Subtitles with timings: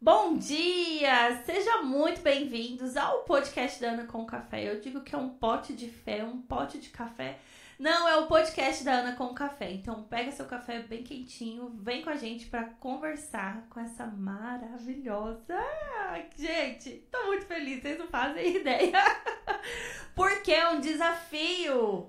[0.00, 1.42] Bom dia!
[1.44, 4.70] Sejam muito bem-vindos ao podcast da Ana com Café.
[4.70, 7.40] Eu digo que é um pote de fé, um pote de café.
[7.76, 9.72] Não, é o podcast da Ana com Café.
[9.72, 15.58] Então pega seu café bem quentinho, vem com a gente para conversar com essa maravilhosa.
[16.36, 19.02] Gente, tô muito feliz, vocês não fazem ideia.
[20.14, 22.08] Porque é um desafio.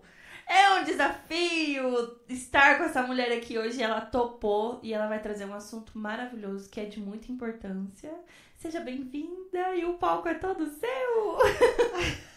[0.50, 3.84] É um desafio estar com essa mulher aqui hoje.
[3.84, 8.12] Ela topou e ela vai trazer um assunto maravilhoso que é de muita importância.
[8.58, 11.38] Seja bem-vinda e o palco é todo seu!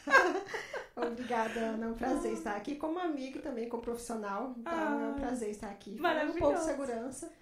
[0.95, 1.87] Obrigada, Ana.
[1.87, 4.55] É um prazer estar aqui como amiga e também como profissional.
[4.59, 5.99] Então ah, é um prazer estar aqui.
[5.99, 6.37] Maravilhoso.
[6.37, 7.33] Um pouco de segurança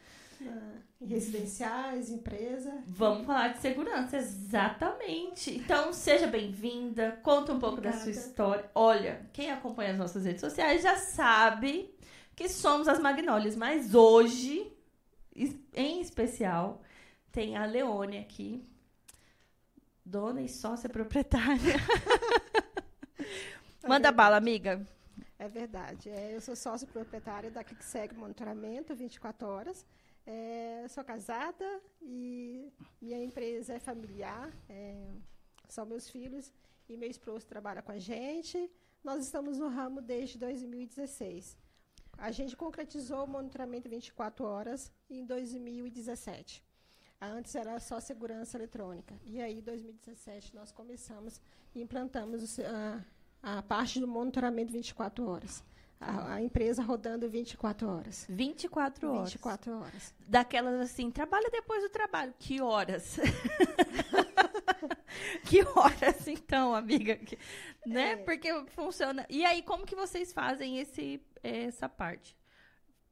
[1.00, 2.82] em residenciais, empresa.
[2.86, 5.50] Vamos falar de segurança, exatamente.
[5.50, 7.96] Então, seja bem-vinda, conta um pouco Obrigada.
[7.96, 8.70] da sua história.
[8.74, 11.94] Olha, quem acompanha as nossas redes sociais já sabe
[12.36, 14.70] que somos as Magnólias, mas hoje,
[15.74, 16.82] em especial,
[17.32, 18.66] tem a Leone aqui,
[20.04, 21.76] dona e sócia proprietária.
[23.86, 24.86] Manda é bala, amiga.
[25.38, 26.10] É verdade.
[26.10, 29.86] É, eu sou sócia proprietária da segue Monitoramento 24 Horas.
[30.26, 34.50] É, sou casada e minha empresa é familiar.
[34.68, 35.12] É,
[35.68, 36.52] são meus filhos
[36.88, 38.70] e meu esposo trabalha com a gente.
[39.02, 41.56] Nós estamos no ramo desde 2016.
[42.18, 46.62] A gente concretizou o monitoramento 24 horas em 2017.
[47.20, 49.14] Antes era só segurança eletrônica.
[49.24, 51.40] E aí, em 2017, nós começamos
[51.74, 53.04] e implantamos a,
[53.42, 55.62] a parte do monitoramento 24 horas.
[56.00, 58.26] A, a, empresa rodando 24 horas.
[58.28, 59.32] 24 horas.
[59.32, 60.14] 24 horas.
[60.26, 62.32] Daquelas assim, trabalha depois do trabalho.
[62.38, 63.18] Que horas?
[65.44, 67.16] que horas, então, amiga?
[67.16, 67.38] Que,
[67.84, 68.12] né?
[68.12, 68.16] É.
[68.16, 69.26] Porque funciona.
[69.28, 72.34] E aí, como que vocês fazem esse, essa parte?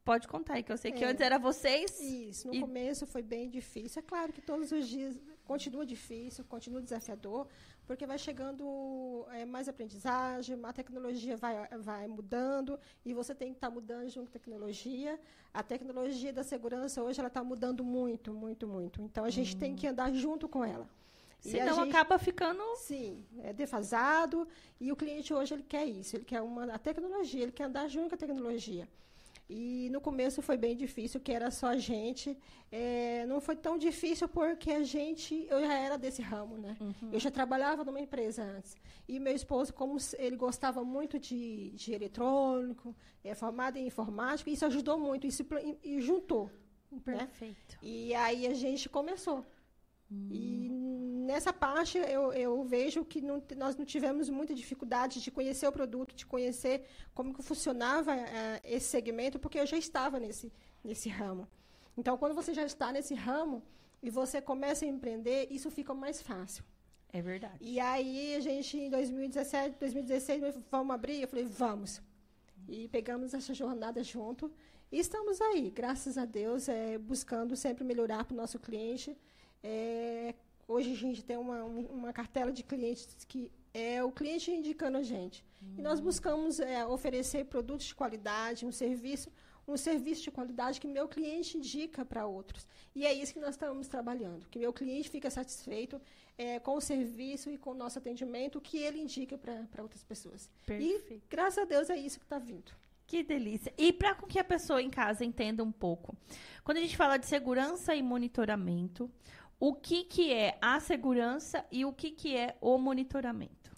[0.03, 1.07] Pode contar aí, que eu sei que é.
[1.07, 1.99] antes era vocês.
[1.99, 2.61] Isso, no e...
[2.61, 3.99] começo foi bem difícil.
[3.99, 7.47] É claro que todos os dias continua difícil, continua desafiador,
[7.89, 13.57] porque vai chegando é, mais aprendizagem, a tecnologia vai, vai mudando e você tem que
[13.57, 15.19] estar tá mudando junto com a tecnologia.
[15.51, 19.01] A tecnologia da segurança hoje ela está mudando muito, muito, muito.
[19.01, 19.89] Então a gente tem que hum.
[19.89, 20.87] andar junto com ela.
[21.39, 22.61] Senão gente, acaba ficando.
[22.75, 24.47] Sim, é defasado.
[24.79, 27.87] E o cliente hoje ele quer isso, ele quer uma, a tecnologia, ele quer andar
[27.87, 28.87] junto com a tecnologia.
[29.49, 32.37] E no começo foi bem difícil, que era só a gente.
[32.71, 36.77] É, não foi tão difícil porque a gente, eu já era desse ramo, né?
[36.79, 37.09] Uhum.
[37.11, 38.77] Eu já trabalhava numa empresa antes.
[39.07, 44.67] E meu esposo, como ele gostava muito de, de eletrônico, é formado em informática, isso
[44.67, 45.43] ajudou muito, isso
[45.83, 46.51] e, juntou.
[46.91, 46.99] Né?
[47.03, 47.73] Perfeito.
[47.73, 47.79] Né?
[47.81, 49.43] E aí a gente começou.
[50.11, 50.69] E
[51.29, 55.71] nessa parte eu, eu vejo que não, nós não tivemos muita dificuldade de conhecer o
[55.79, 56.75] produto, de conhecer
[57.13, 60.51] como que funcionava uh, esse segmento, porque eu já estava nesse,
[60.83, 61.47] nesse ramo.
[61.95, 63.61] Então, quando você já está nesse ramo
[64.01, 66.63] e você começa a empreender, isso fica mais fácil.
[67.13, 67.57] É verdade.
[67.61, 71.21] E aí, a gente, em 2017, 2016, vamos abrir?
[71.21, 72.01] Eu falei, vamos.
[72.67, 74.51] E pegamos essa jornada junto.
[74.91, 79.15] E estamos aí, graças a Deus, é, buscando sempre melhorar para o nosso cliente.
[79.61, 80.33] É,
[80.69, 85.03] hoje a gente tem uma, uma cartela de clientes que é o cliente indicando a
[85.03, 85.43] gente.
[85.61, 85.75] Hum.
[85.77, 89.31] E nós buscamos é, oferecer produtos de qualidade, um serviço,
[89.67, 92.67] um serviço de qualidade que meu cliente indica para outros.
[92.95, 96.01] E é isso que nós estamos trabalhando, que meu cliente fica satisfeito
[96.37, 100.49] é, com o serviço e com o nosso atendimento que ele indica para outras pessoas.
[100.65, 101.13] Perfeito.
[101.13, 102.71] E graças a Deus é isso que está vindo.
[103.09, 103.73] Que delícia.
[103.75, 106.15] E para que a pessoa em casa entenda um pouco,
[106.63, 109.09] quando a gente fala de segurança e monitoramento,
[109.59, 113.71] o que, que é a segurança e o que, que é o monitoramento?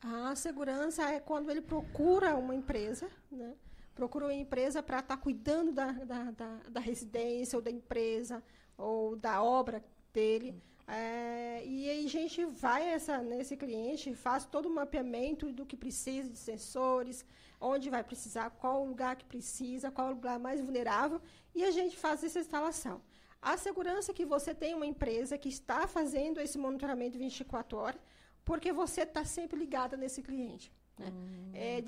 [0.00, 3.54] A segurança é quando ele procura uma empresa, né?
[3.94, 8.42] procura uma empresa para estar tá cuidando da, da, da, da, residência ou da empresa
[8.76, 10.54] ou da obra dele.
[10.86, 15.76] É, e aí a gente vai essa, nesse cliente, faz todo o mapeamento do que
[15.76, 17.26] precisa de sensores,
[17.60, 21.20] onde vai precisar, qual o lugar que precisa, qual o lugar mais vulnerável,
[21.54, 23.02] e a gente faz essa instalação.
[23.40, 28.00] A segurança que você tem uma empresa que está fazendo esse monitoramento 24 horas,
[28.44, 30.72] porque você está sempre ligada nesse cliente.
[30.98, 31.06] Né?
[31.12, 31.50] Hum.
[31.54, 31.82] É,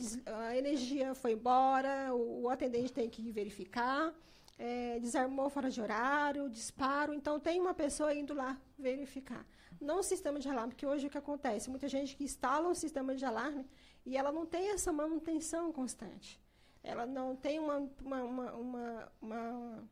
[0.47, 4.15] a energia foi embora, o, o atendente tem que verificar,
[4.59, 7.13] é, desarmou fora de horário, disparo.
[7.15, 9.45] Então, tem uma pessoa indo lá verificar.
[9.81, 11.71] Não o sistema de alarme, porque hoje o que acontece?
[11.71, 13.67] Muita gente que instala um sistema de alarme
[14.05, 16.39] e ela não tem essa manutenção constante.
[16.83, 19.89] Ela não tem uma, uma, uma, uma, uma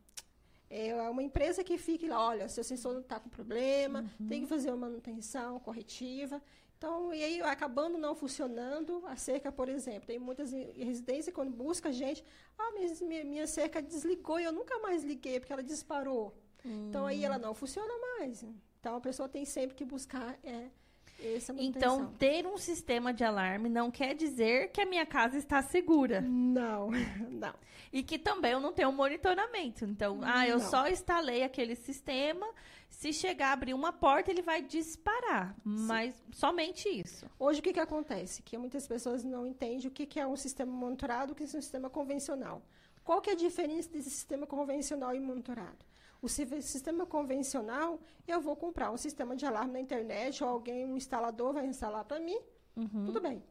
[0.69, 4.27] é uma empresa que fique lá, olha, seu sensor não está com problema, uhum.
[4.27, 6.41] tem que fazer uma manutenção corretiva.
[6.77, 11.89] Então, e aí, acabando não funcionando, a cerca, por exemplo, tem muitas residências quando busca
[11.89, 12.23] a gente,
[12.57, 16.33] ah, minha, minha cerca desligou e eu nunca mais liguei porque ela disparou.
[16.63, 18.45] Então aí ela não funciona mais.
[18.79, 20.69] Então a pessoa tem sempre que buscar é,
[21.23, 22.17] essa Então, manutenção.
[22.17, 26.21] ter um sistema de alarme não quer dizer que a minha casa está segura.
[26.21, 26.89] Não,
[27.29, 27.53] não.
[27.91, 29.83] E que também eu não tenho um monitoramento.
[29.85, 30.69] Então, ah, eu Não.
[30.69, 32.47] só instalei aquele sistema.
[32.87, 35.55] Se chegar a abrir uma porta, ele vai disparar.
[35.63, 37.25] Mas somente isso.
[37.39, 38.41] Hoje o que, que acontece?
[38.43, 41.43] Que muitas pessoas não entendem o que, que é um sistema monitorado e o que
[41.43, 42.61] é um sistema convencional.
[43.03, 45.83] Qual que é a diferença desse sistema convencional e monitorado?
[46.21, 50.85] O si- sistema convencional, eu vou comprar um sistema de alarme na internet, ou alguém,
[50.85, 52.39] um instalador, vai instalar para mim,
[53.05, 53.43] tudo bem.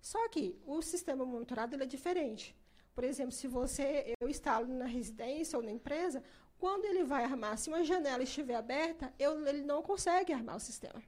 [0.00, 2.56] Só que o sistema monitorado ele é diferente.
[2.94, 6.22] Por exemplo, se você eu instalo na residência ou na empresa,
[6.58, 10.60] quando ele vai armar, se uma janela estiver aberta, eu- ele não consegue armar o
[10.60, 11.02] sistema.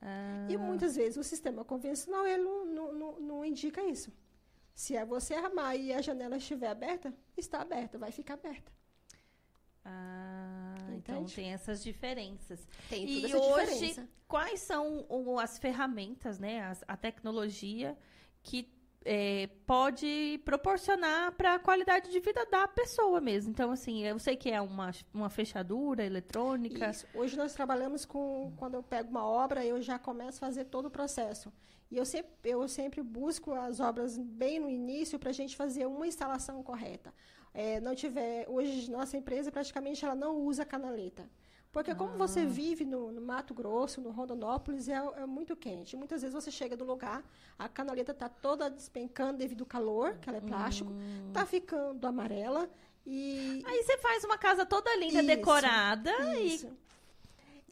[0.00, 4.12] Ah, E muitas vezes o sistema convencional ele não, não, não, não indica isso.
[4.74, 8.72] Se é você armar e a janela estiver aberta, está aberta, vai ficar aberta.
[9.84, 12.66] Ah, então tem essas diferenças.
[12.88, 14.08] Tem E essa hoje, diferença.
[14.28, 15.06] quais são
[15.40, 17.96] as ferramentas, né, as- a tecnologia
[18.42, 18.68] que
[19.04, 23.50] é, pode proporcionar para a qualidade de vida da pessoa mesmo?
[23.50, 26.88] Então, assim, eu sei que é uma, uma fechadura eletrônica.
[26.90, 27.04] Isso.
[27.12, 30.86] Hoje nós trabalhamos com, quando eu pego uma obra, eu já começo a fazer todo
[30.86, 31.52] o processo.
[31.92, 35.84] E eu sempre, eu sempre busco as obras bem no início para a gente fazer
[35.84, 37.12] uma instalação correta.
[37.52, 41.28] É, não tiver, hoje nossa empresa praticamente ela não usa canaleta.
[41.70, 45.94] Porque como você vive no, no Mato Grosso, no Rondonópolis, é, é muito quente.
[45.94, 47.22] Muitas vezes você chega do lugar,
[47.58, 50.90] a canaleta está toda despencando devido ao calor, que ela é plástico,
[51.28, 52.70] está ficando amarela
[53.06, 56.10] e Aí você faz uma casa toda linda, Isso, decorada
[56.40, 56.66] isso.
[56.68, 56.91] E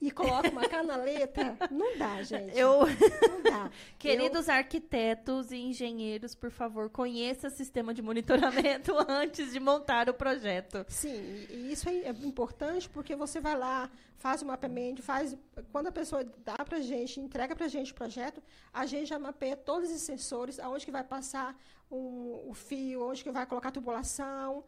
[0.09, 2.57] coloca uma canaleta, não dá, gente.
[2.57, 3.71] eu Não dá.
[3.99, 10.15] Queridos arquitetos e engenheiros, por favor, conheça o sistema de monitoramento antes de montar o
[10.15, 10.87] projeto.
[10.89, 11.11] Sim,
[11.51, 15.37] e isso é é importante porque você vai lá, faz o mapeamento, faz.
[15.73, 18.41] Quando a pessoa dá pra gente, entrega pra gente o projeto,
[18.73, 21.55] a gente já mapeia todos os sensores, aonde que vai passar
[21.91, 24.65] um- o fio, onde que vai colocar a tubulação,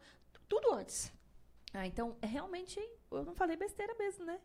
[0.47, 1.11] tudo antes.
[1.73, 4.39] Ah, então, é realmente, eu não falei besteira mesmo, né?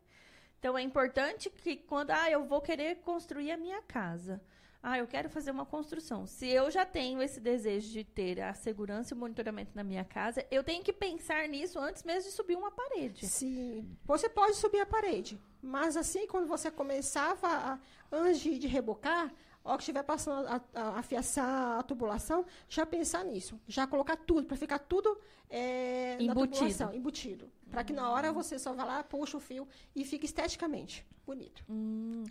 [0.59, 4.41] Então, é importante que quando, ah, eu vou querer construir a minha casa.
[4.83, 6.27] Ah, eu quero fazer uma construção.
[6.27, 10.05] Se eu já tenho esse desejo de ter a segurança e o monitoramento na minha
[10.05, 13.27] casa, eu tenho que pensar nisso antes mesmo de subir uma parede.
[13.27, 13.97] Sim.
[14.05, 17.79] Você pode subir a parede, mas assim, quando você começava, a,
[18.11, 19.33] antes de, de rebocar,
[19.69, 23.61] ó, que estiver passando a, a, a fiação, a tubulação, já pensar nisso.
[23.67, 25.19] Já colocar tudo, para ficar tudo
[25.51, 26.55] é, na Embutido.
[26.57, 27.51] tubulação, embutido.
[27.71, 31.63] Para que na hora você só vá lá, puxa o fio e fique esteticamente bonito.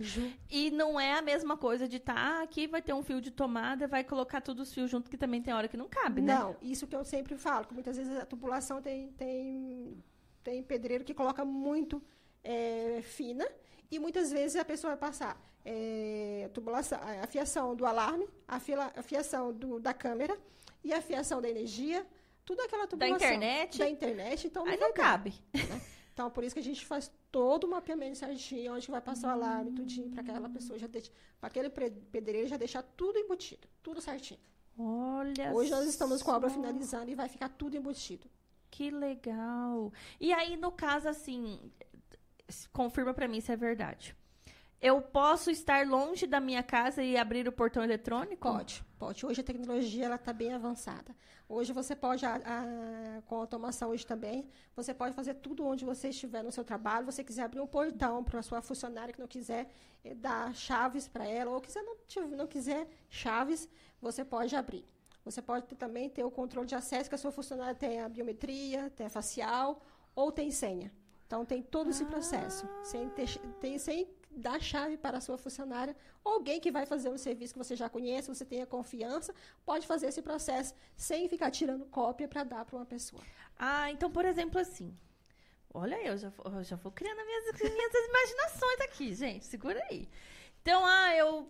[0.01, 3.21] Ju- E não é a mesma coisa de tá, ah, aqui vai ter um fio
[3.21, 6.21] de tomada, vai colocar todos os fios junto, que também tem hora que não cabe,
[6.21, 6.33] né?
[6.33, 10.03] Não, isso que eu sempre falo, que muitas vezes a tubulação tem, tem,
[10.43, 12.01] tem pedreiro que coloca muito
[12.43, 13.47] é, fina
[13.89, 18.91] e muitas vezes a pessoa vai passar é, tubulação, a fiação do alarme, a, fila,
[18.95, 20.37] a fiação do, da câmera
[20.83, 22.05] e a fiação da energia,
[22.45, 23.15] tudo aquela tubulação.
[23.15, 23.77] internet.
[23.77, 25.33] Da internet, então Aí vai não cabe.
[26.13, 29.31] Então, por isso que a gente faz todo o mapeamento certinho, onde vai passar o
[29.31, 34.39] alarme, tudinho, para aquela pessoa já para aquele pedreiro já deixar tudo embutido, tudo certinho.
[34.79, 38.27] Olha Hoje nós estamos com a obra finalizando e vai ficar tudo embutido.
[38.71, 39.93] Que legal.
[40.19, 41.59] E aí, no caso, assim,
[42.71, 44.15] confirma pra mim se é verdade.
[44.79, 48.47] Eu posso estar longe da minha casa e abrir o portão eletrônico?
[48.47, 49.25] Pode, pode.
[49.25, 51.15] Hoje a tecnologia ela está bem avançada.
[51.49, 55.83] Hoje você pode, a- a- com a automação hoje também, você pode fazer tudo onde
[55.83, 57.07] você estiver no seu trabalho.
[57.07, 59.67] Você quiser abrir um portão para a sua funcionária que não quiser
[60.03, 61.95] eh, dar chaves para ela, ou quiser não,
[62.27, 63.67] não quiser chaves,
[63.99, 64.85] você pode abrir.
[65.25, 68.91] Você pode também ter o controle de acesso, que a sua funcionária tem a biometria,
[68.91, 69.81] tem a facial,
[70.15, 70.91] ou tem senha.
[71.27, 72.67] Então, tem todo esse processo.
[72.83, 75.95] Sem, ter, tem, sem dar chave para a sua funcionária.
[76.23, 79.33] Alguém que vai fazer um serviço que você já conhece, você tenha confiança,
[79.65, 83.21] pode fazer esse processo sem ficar tirando cópia para dar para uma pessoa.
[83.59, 84.95] Ah, então, por exemplo, assim.
[85.73, 89.45] Olha, eu já, vou- eu já vou criando as minhas, as minhas imaginações aqui, gente.
[89.45, 90.07] Segura aí.
[90.61, 91.49] Então, ah, eu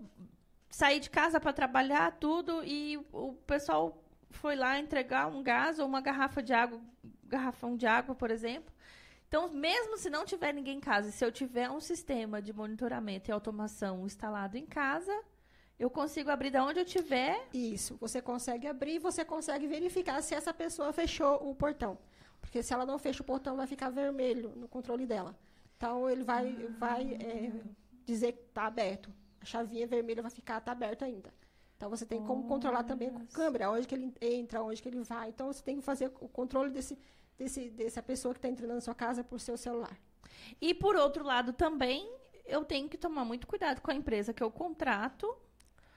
[0.69, 5.85] saí de casa para trabalhar, tudo, e o pessoal foi lá entregar um gás ou
[5.85, 6.81] uma garrafa de água,
[7.23, 8.73] garrafão de água, por exemplo.
[9.27, 12.53] Então, mesmo se não tiver ninguém em casa, e se eu tiver um sistema de
[12.53, 15.13] monitoramento e automação instalado em casa,
[15.77, 17.47] eu consigo abrir da onde eu tiver.
[17.53, 21.97] Isso, você consegue abrir e você consegue verificar se essa pessoa fechou o portão.
[22.39, 25.37] Porque se ela não fecha o portão, vai ficar vermelho no controle dela.
[25.75, 27.51] Então, ele vai, vai é,
[28.05, 29.13] dizer que está aberto.
[29.41, 31.31] A chavinha vermelha vai ficar, está aberta ainda.
[31.75, 35.01] Então, você tem como controlar também com câmera, onde que ele entra, onde que ele
[35.01, 35.29] vai.
[35.29, 36.97] Então, você tem que fazer o controle desse,
[37.37, 39.97] desse, dessa pessoa que está entrando na sua casa por seu celular.
[40.59, 42.09] E por outro lado também,
[42.45, 45.35] eu tenho que tomar muito cuidado com a empresa que eu contrato,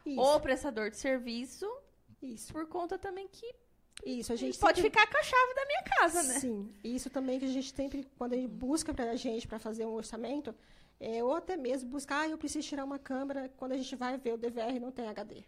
[0.04, 0.20] Isso.
[0.20, 1.68] ou prestador de serviço,
[2.22, 2.52] Isso.
[2.52, 3.54] por conta também que
[4.04, 4.32] Isso.
[4.32, 6.38] A gente pode sempre- ficar com a chave da minha casa, né?
[6.40, 9.58] Sim, isso também que a gente sempre, quando a gente busca para a gente para
[9.58, 10.54] fazer um orçamento,
[10.98, 14.16] é, ou até mesmo buscar, ah, eu preciso tirar uma câmera, quando a gente vai
[14.18, 15.44] ver o DVR não tem HD,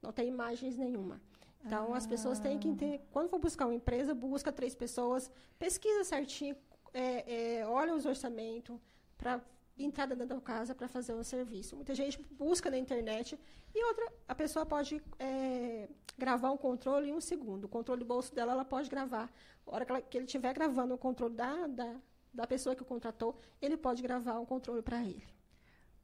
[0.00, 1.20] não tem imagens nenhuma.
[1.64, 6.02] Então, as pessoas têm que entender, quando for buscar uma empresa, busca três pessoas, pesquisa
[6.04, 6.56] certinho,
[6.92, 8.78] é, é, olha os orçamentos
[9.16, 9.40] para
[9.78, 11.76] entrar dentro da casa para fazer um serviço.
[11.76, 13.38] Muita gente busca na internet
[13.74, 15.88] e outra, a pessoa pode é,
[16.18, 17.64] gravar um controle em um segundo.
[17.64, 19.32] O controle do bolso dela, ela pode gravar.
[19.66, 21.96] A hora que, ela- que ele estiver gravando o controle da, da,
[22.34, 25.31] da pessoa que o contratou, ele pode gravar um controle para ele.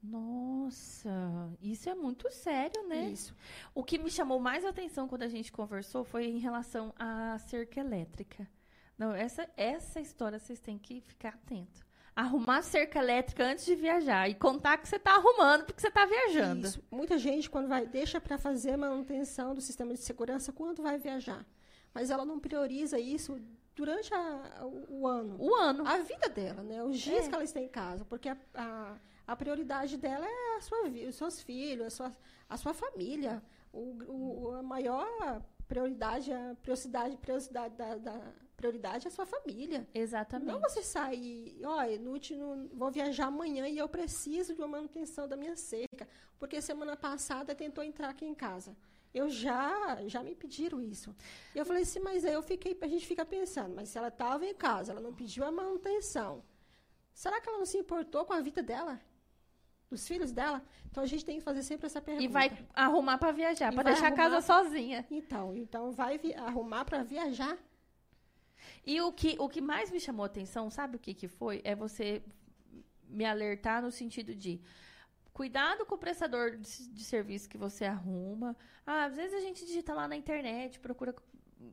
[0.02, 1.10] Nossa,
[1.60, 3.10] isso é muito sério, né?
[3.10, 3.34] Isso.
[3.74, 7.80] O que me chamou mais atenção quando a gente conversou foi em relação à cerca
[7.80, 8.48] elétrica.
[8.96, 11.86] Não, essa, essa história vocês têm que ficar atento.
[12.14, 16.04] Arrumar cerca elétrica antes de viajar e contar que você está arrumando porque você está
[16.04, 16.66] viajando.
[16.66, 16.82] Isso.
[16.90, 21.46] Muita gente, quando vai, deixa para fazer manutenção do sistema de segurança quando vai viajar.
[21.94, 23.40] Mas ela não prioriza isso
[23.74, 25.36] durante a- o, o ano.
[25.38, 25.86] O ano.
[25.86, 26.82] A vida dela, né?
[26.82, 27.28] Os dias É.
[27.28, 28.04] que ela está em casa.
[28.04, 28.96] Porque a, a,
[29.28, 32.16] a prioridade dela é a sua, os seus filhos, a sua,
[32.48, 33.42] a sua família.
[33.70, 39.86] O, o, a maior prioridade, a prioridade, prioridade, da, da- prioridade é a sua família.
[39.92, 40.50] Exatamente.
[40.50, 45.28] Não você sair, ó, inútil, não, vou viajar amanhã e eu preciso de uma manutenção
[45.28, 46.08] da minha cerca,
[46.38, 48.74] porque semana passada tentou entrar aqui em casa.
[49.12, 51.14] Eu já, já me pediram isso.
[51.54, 54.08] E eu falei assim, mas aí eu fiquei, a gente fica pensando, mas se ela
[54.08, 56.42] estava em casa, ela não pediu a manutenção,
[57.12, 58.98] será que ela não se importou com a vida dela?
[59.90, 60.62] Dos filhos dela?
[60.90, 62.24] Então a gente tem que fazer sempre essa pergunta.
[62.24, 65.06] E vai arrumar para viajar, para deixar a casa arrumar- sozinha.
[65.10, 67.56] Então, então vai arrumar para viajar.
[68.86, 71.60] E o que, o que mais me chamou a atenção, sabe o que, que foi?
[71.64, 72.22] É você
[73.08, 74.60] me alertar no sentido de
[75.32, 78.56] cuidado com o prestador de, de serviço que você arruma.
[78.86, 81.14] Ah, às vezes a gente digita lá na internet, procura.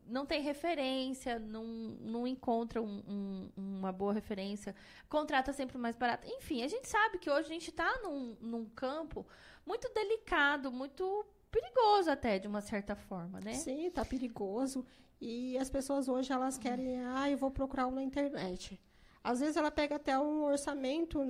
[0.08, 4.75] Não tem referência, não, não encontra um- um- uma boa referência,
[5.08, 6.27] contrata sempre mais barato.
[6.27, 9.25] Enfim, a gente sabe que hoje a gente está num, num campo
[9.65, 13.54] muito delicado, muito perigoso até, de uma certa forma, né?
[13.54, 14.86] Sim, tá perigoso.
[15.22, 18.82] E as pessoas hoje elas querem, ah, eu vou procurar na internet.
[19.24, 21.24] Às vezes ela pega até um orçamento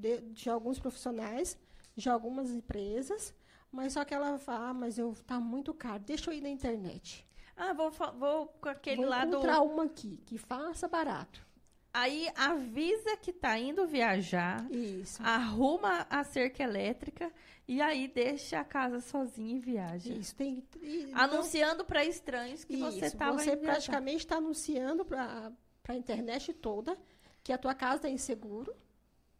[0.00, 1.58] de, de alguns profissionais,
[1.96, 3.34] de algumas empresas,
[3.70, 6.48] mas só que ela fala, ah, mas eu tá muito caro, deixa eu ir na
[6.48, 7.26] internet.
[7.56, 9.28] Ah, vou, vou com aquele vou lado.
[9.28, 11.44] encontrar uma aqui que faça barato.
[11.94, 15.22] Aí avisa que tá indo viajar, Isso.
[15.22, 17.30] arruma a cerca elétrica
[17.68, 20.10] e aí deixa a casa sozinha e viaja.
[20.14, 23.72] Isso tem e Anunciando para estranhos que você Isso, você indo viajar.
[23.74, 25.52] praticamente está anunciando para
[25.86, 26.96] a internet toda
[27.44, 28.74] que a tua casa está inseguro,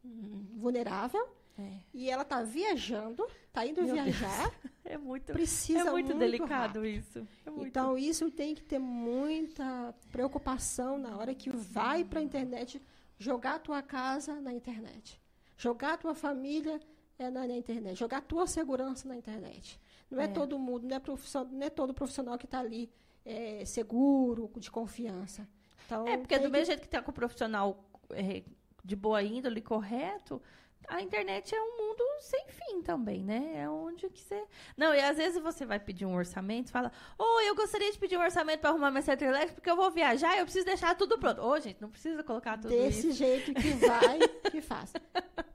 [0.04, 1.26] hum, vulnerável,
[1.62, 1.80] É.
[1.94, 4.52] e ela está viajando, está indo Meu viajar,
[4.84, 6.50] É muito, precisa é muito, delicado
[6.80, 6.86] rápido.
[6.86, 7.26] isso.
[7.46, 7.66] É muito.
[7.66, 12.80] Então, isso tem que ter muita preocupação na hora que vai para a internet
[13.18, 15.20] jogar a tua casa na internet.
[15.56, 16.80] Jogar a tua família
[17.18, 17.96] é na, na internet.
[17.98, 19.78] Jogar a tua segurança na internet.
[20.10, 20.28] Não é, É.
[20.28, 22.90] todo mundo, não é, profissio- não é todo profissional que está ali
[23.24, 25.48] é, seguro, de confiança.
[25.86, 28.42] Então, é, porque do que- mesmo jeito que tá com o profissional é,
[28.84, 30.42] de boa índole, correto,
[30.88, 33.52] a internet é um mundo sem fim também, né?
[33.62, 34.44] É onde que você...
[34.76, 38.16] Não, e às vezes você vai pedir um orçamento, fala, ô, eu gostaria de pedir
[38.16, 40.94] um orçamento para arrumar minha certa elétrica, porque eu vou viajar e eu preciso deixar
[40.96, 41.40] tudo pronto.
[41.40, 43.18] Ô, gente, não precisa colocar tudo desse isso.
[43.18, 44.18] jeito que vai,
[44.50, 44.92] que faz.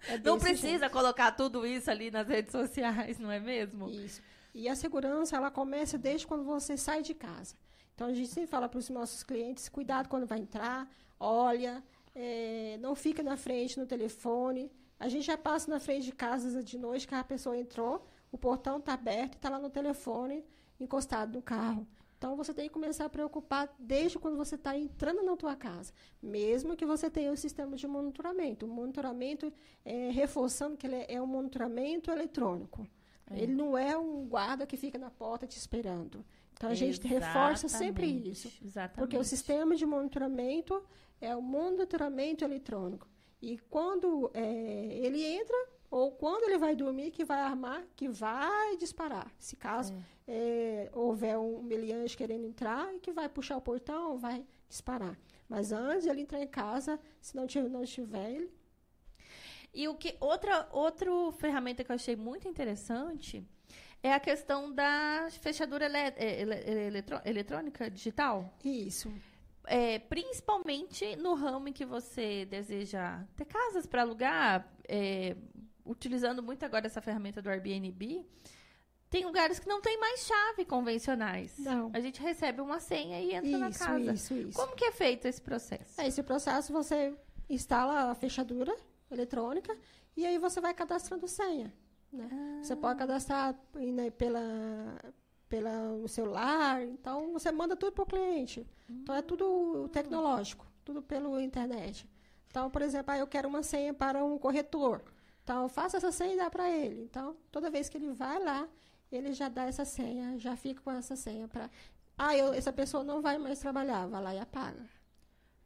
[0.09, 0.91] É Não desse precisa jeito.
[0.91, 3.89] colocar tudo isso ali nas redes sociais, não é mesmo?
[3.89, 4.21] Isso.
[4.53, 7.55] E a segurança, ela começa desde quando você sai de casa.
[7.93, 10.87] Então, a gente sempre fala para os nossos clientes, cuidado quando vai entrar,
[11.19, 11.83] olha,
[12.15, 14.71] eh, não fica na frente no telefone.
[14.99, 18.37] A gente já passa na frente de casas de noite que a pessoa entrou, o
[18.37, 20.43] portão está aberto e está lá no telefone,
[20.79, 21.87] encostado no carro.
[22.17, 25.93] Então, você tem que começar a preocupar desde quando você está entrando na tua casa.
[26.21, 28.65] Mesmo que você tenha o sistema de monitoramento.
[28.65, 29.53] O monitoramento,
[29.85, 32.87] eh, reforçando que ele é, é um monitoramento eletrônico.
[33.29, 33.39] É.
[33.39, 36.25] Ele não é um guarda que fica na porta te esperando.
[36.53, 38.65] Então, a gente reforça sempre Exatamente, isso.
[38.65, 38.97] Exatamente.
[38.97, 40.83] Porque o sistema de monitoramento
[41.21, 43.07] é o monitoramento eletrônico.
[43.41, 44.43] E quando é,
[45.03, 45.55] ele entra,
[45.91, 49.31] ou quando ele vai dormir, que vai armar, que vai disparar.
[49.37, 49.93] Se caso
[50.27, 55.17] é, houver um meliante querendo entrar, e que vai puxar o portão, vai disparar.
[55.47, 58.51] Mas antes ele entrar em casa, se não tiver, não tiver ele,
[59.73, 63.45] E o que outra outra ferramenta que eu achei muito interessante
[64.01, 68.57] é a questão da fechadura ele- ele- eletro- eletrônica digital.
[68.63, 69.11] isso.
[69.67, 75.35] É, principalmente no ramo em que você deseja ter casas para alugar, é,
[75.85, 78.25] utilizando muito agora essa ferramenta do Airbnb,
[79.09, 81.57] tem lugares que não tem mais chave convencionais.
[81.59, 81.91] Não.
[81.93, 84.13] A gente recebe uma senha e entra na Isso, casa.
[84.13, 84.57] isso, isso.
[84.57, 85.99] Como que é feito esse processo?
[85.99, 87.15] É, esse processo você
[87.49, 88.75] instala a fechadura
[89.09, 89.77] eletrônica
[90.15, 91.73] e aí você vai cadastrando senha.
[92.11, 92.59] Né?
[92.61, 94.99] Você pode cadastrar né, pela,
[95.49, 98.65] pela o celular, então você manda tudo para o cliente.
[98.89, 102.07] Então é tudo tecnológico, tudo pela internet.
[102.49, 105.01] Então, por exemplo, ah, eu quero uma senha para um corretor.
[105.43, 107.03] Então, faça essa senha e dá para ele.
[107.03, 108.67] Então, toda vez que ele vai lá,
[109.11, 111.69] ele já dá essa senha, já fica com essa senha para.
[112.17, 114.83] Ah, eu, essa pessoa não vai mais trabalhar, vai lá e apaga.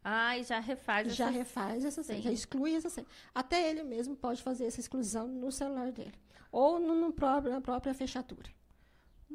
[0.04, 2.30] Ah, e já refaz Já essa- refaz essa senha, senha.
[2.30, 3.06] já exclui essa senha.
[3.34, 6.14] Até ele mesmo pode fazer essa exclusão no celular dele.
[6.50, 8.50] Ou no, no próprio, na própria fechadura.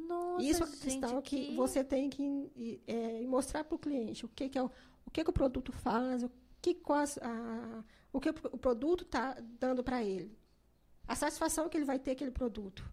[0.05, 4.49] Nossa, Isso é questão que você tem que é, mostrar para o cliente o que,
[4.49, 4.69] que é o,
[5.05, 9.37] o que, que o produto faz, o que, quais, a, o que o produto está
[9.59, 10.37] dando para ele.
[11.07, 12.83] A satisfação que ele vai ter aquele produto.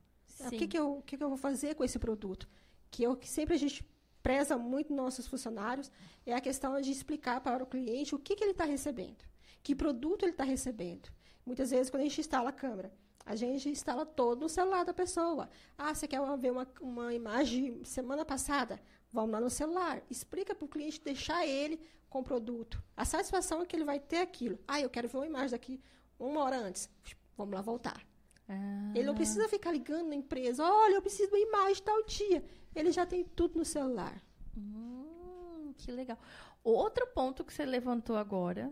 [0.41, 0.59] O Sim.
[0.59, 2.49] que, que, eu, o que, que eu vou fazer com esse produto?
[2.91, 3.85] Que é o que sempre a gente
[4.23, 5.91] preza muito nos nossos funcionários,
[6.25, 9.23] é a questão de explicar para o cliente o que, que ele está recebendo,
[9.63, 11.11] que produto ele está recebendo.
[11.45, 12.91] Muitas vezes, quando a gente instala a câmera,
[13.27, 15.49] a gente instala todo no celular da pessoa.
[15.79, 18.81] Ah, você quer ver uma, uma imagem semana passada?
[19.13, 20.03] Vamos lá no celular.
[20.11, 22.83] Explica para o cliente deixar ele com o produto.
[22.97, 24.59] A satisfação é que ele vai ter aquilo.
[24.69, 25.81] Ah, eu quero ver uma imagem daqui
[26.19, 26.91] uma hora antes.
[27.37, 28.01] Vamos lá voltar.
[28.49, 30.63] Ah, Ele não precisa ficar ligando na empresa.
[30.65, 32.45] Olha, eu preciso de uma imagem tal dia.
[32.75, 34.23] Ele já tem tudo no celular.
[34.57, 36.19] hum, que legal.
[36.63, 38.71] Outro ponto que você levantou agora,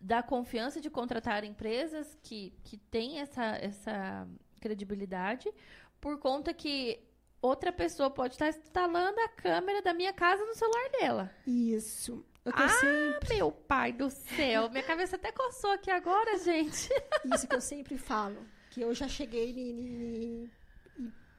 [0.00, 4.28] da confiança de contratar empresas que, que têm essa, essa
[4.60, 5.52] credibilidade,
[6.00, 7.00] por conta que
[7.42, 11.30] outra pessoa pode estar instalando a câmera da minha casa no celular dela.
[11.46, 12.24] Isso.
[12.44, 16.88] Eu tô Ah, sempre, Meu pai do céu, minha cabeça até coçou aqui agora, gente.
[17.34, 18.46] isso que eu sempre falo.
[18.70, 20.50] Que eu já cheguei em,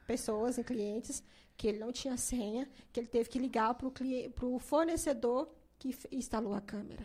[0.06, 1.22] pessoas, em clientes,
[1.56, 6.54] que ele não tinha senha, que ele teve que ligar para o fornecedor que instalou
[6.54, 7.04] a câmera.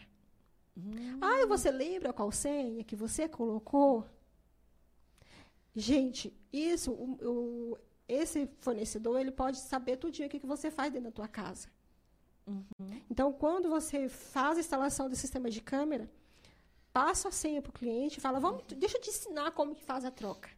[1.21, 4.05] Ah, e você lembra qual senha que você colocou?
[5.75, 10.91] Gente, isso, o, o- esse fornecedor, ele pode saber tudinho o que, que você faz
[10.91, 11.67] dentro da tua casa.
[13.09, 16.09] Então, quando você faz a instalação do sistema de câmera,
[16.93, 19.83] passa a senha para o cliente e fala, Vamos, deixa eu te ensinar como que
[19.83, 20.49] faz a troca.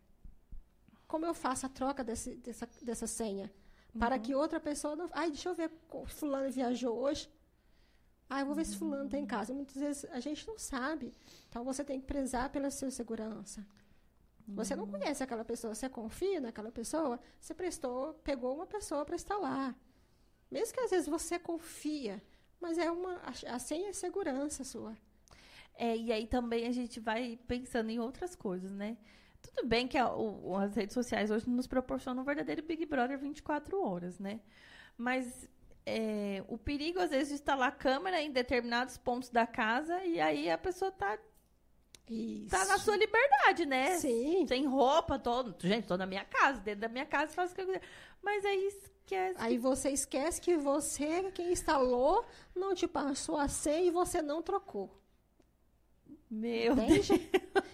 [1.08, 3.52] Como eu faço a troca desse- dessa, dessa senha?
[3.98, 5.10] Para que outra pessoa não...
[5.12, 5.72] Ai, deixa eu ver,
[6.06, 7.28] fulano viajou hoje.
[8.30, 9.54] Ah, eu vou ver se fulano está em casa.
[9.54, 11.12] Muitas vezes a gente não sabe.
[11.50, 13.66] Então, você tem que prezar pela sua segurança.
[14.56, 19.16] Você não conhece aquela pessoa, você confia naquela pessoa, você prestou, pegou uma pessoa para
[19.16, 19.76] instalar.
[20.50, 22.22] Mesmo que às vezes você confia,
[22.60, 24.98] mas é uma a, a senha é segurança sua.
[25.76, 28.98] É, e aí também a gente vai pensando em outras coisas, né?
[29.42, 33.20] Tudo bem que a- o- as redes sociais hoje nos proporcionam um verdadeiro Big Brother
[33.20, 34.42] 24 horas, né?
[34.98, 35.48] Mas
[35.90, 40.50] é, o perigo, às vezes, de instalar câmera em determinados pontos da casa e aí
[40.50, 41.18] a pessoa tá,
[42.08, 42.50] Isso.
[42.50, 43.98] tá na sua liberdade, né?
[43.98, 44.46] Sim.
[44.48, 47.62] Sem roupa, tô, gente, tô na minha casa, dentro da minha casa, faço o que
[47.62, 47.82] eu quiser.
[48.22, 49.36] Mas aí esquece.
[49.40, 52.26] Aí você esquece que você, quem instalou,
[52.56, 55.00] não te passou a senha e você não trocou.
[56.30, 57.10] Meu Deus.
[57.10, 57.30] Entende?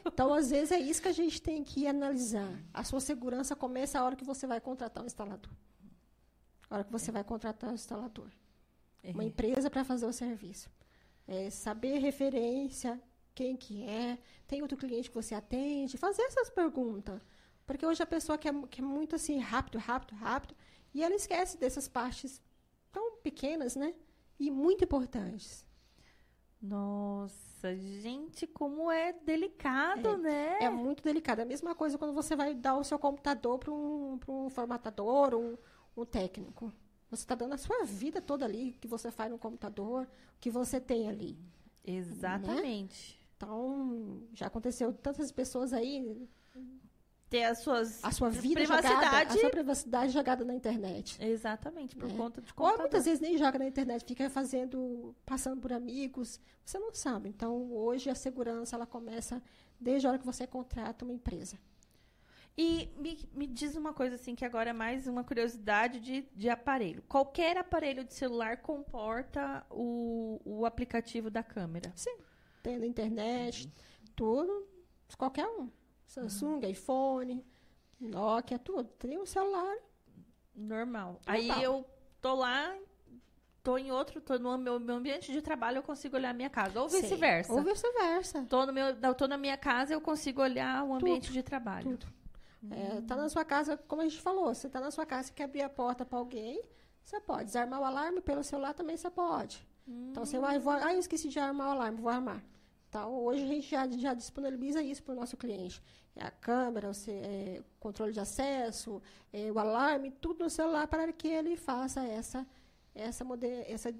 [0.05, 2.49] Então, às vezes, é isso que a gente tem que analisar.
[2.73, 5.51] A sua segurança começa a hora que você vai contratar um instalador.
[6.69, 8.29] A hora que você vai contratar um instalador.
[9.03, 9.27] Uma É.
[9.27, 10.69] empresa para fazer o serviço.
[11.27, 13.01] É saber referência,
[13.33, 17.21] quem que é, tem outro cliente que você atende, fazer essas perguntas.
[17.65, 20.55] Porque hoje a pessoa quer, quer muito assim, rápido, rápido, rápido,
[20.93, 22.41] e ela esquece dessas partes
[22.91, 23.93] tão pequenas, né?
[24.39, 25.65] E muito importantes.
[26.61, 30.57] Nossa, gente, como é delicado, né?
[30.61, 31.39] É muito delicado.
[31.39, 34.49] É a mesma coisa quando você vai dar o seu computador para um, pra um
[34.49, 35.57] formatador, um,
[35.95, 36.71] um técnico.
[37.09, 40.49] Você está dando a sua vida toda ali, que você faz no computador, o que
[40.49, 41.37] você tem ali.
[41.83, 43.19] Exatamente.
[43.37, 46.27] Então, já aconteceu tantas pessoas aí,
[47.27, 49.37] Ter as suas a sua vida jogada, privacidade.
[49.37, 51.17] a sua privacidade jogada na internet.
[51.19, 52.13] Exatamente, por É.
[52.13, 52.79] conta de Ou computador.
[52.81, 57.29] muitas vezes nem joga na internet, fica fazendo, passando por amigos, você não sabe.
[57.29, 59.41] Então, hoje a segurança ela começa
[59.79, 61.57] desde a hora que você contrata uma empresa.
[62.57, 66.49] E me, me diz uma coisa assim, que agora é mais uma curiosidade de, de
[66.49, 67.03] aparelho.
[67.03, 71.93] Qualquer aparelho de celular comporta o, o aplicativo da câmera.
[72.63, 73.69] Tendo internet,
[74.15, 74.67] tudo,
[75.17, 75.69] qualquer um.
[76.07, 77.45] Samsung, iPhone,
[77.99, 78.85] Nokia, tudo.
[78.85, 79.75] Tem um celular.
[80.55, 81.19] Normal.
[81.19, 81.21] Normal.
[81.25, 81.85] Aí eu
[82.21, 82.73] tô lá,
[83.61, 86.49] tô em outro, tô no meu, meu ambiente de trabalho, eu consigo olhar a minha
[86.49, 86.81] casa.
[86.81, 87.01] Ou Sim.
[87.01, 87.51] vice-versa.
[87.51, 88.45] Ou vice-versa.
[88.49, 91.97] Tô, no meu, eu tô na minha casa, eu consigo olhar o ambiente de trabalho.
[91.97, 92.24] Tudo.
[92.71, 95.33] É, tá na sua casa, como a gente falou, você tá na sua casa, você
[95.33, 96.61] quer abrir a porta para alguém,
[97.03, 97.45] você pode.
[97.45, 99.65] Desarmar o alarme pelo celular também você pode.
[99.87, 102.43] Então você vai, ah, eu esqueci de armar o alarme, vou armar.
[102.89, 105.83] Então, hoje a gente já, já disponibiliza isso para o nosso cliente.
[106.15, 109.01] É a câmera, o é, controle de acesso,
[109.33, 112.47] é, o alarme, tudo no celular para que ele faça essa,
[112.93, 113.25] essa,
[113.67, 113.93] essa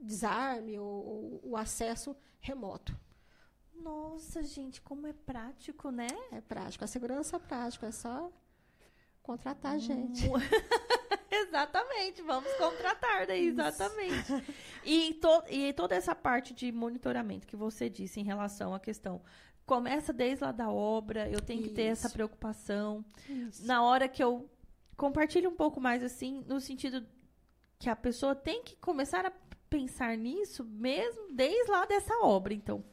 [0.00, 2.96] desarme ou, ou o acesso remoto.
[3.74, 6.06] Nossa, gente, como é prático, né?
[6.30, 8.30] É prático, a segurança é prática, é só
[9.22, 10.24] contratar a gente.
[11.30, 14.32] Exatamente, vamos contratar daí, exatamente.
[14.84, 19.22] E, to- e toda essa parte de monitoramento que você disse em relação à questão.
[19.64, 22.14] Começa desde lá da obra, eu tenho que ter essa Isso.
[22.14, 23.04] preocupação.
[23.28, 23.64] Isso.
[23.64, 24.50] Na hora que eu
[24.96, 27.06] compartilho um pouco mais assim, no sentido
[27.78, 29.32] que a pessoa tem que começar a
[29.70, 32.84] pensar nisso mesmo desde lá dessa obra, então.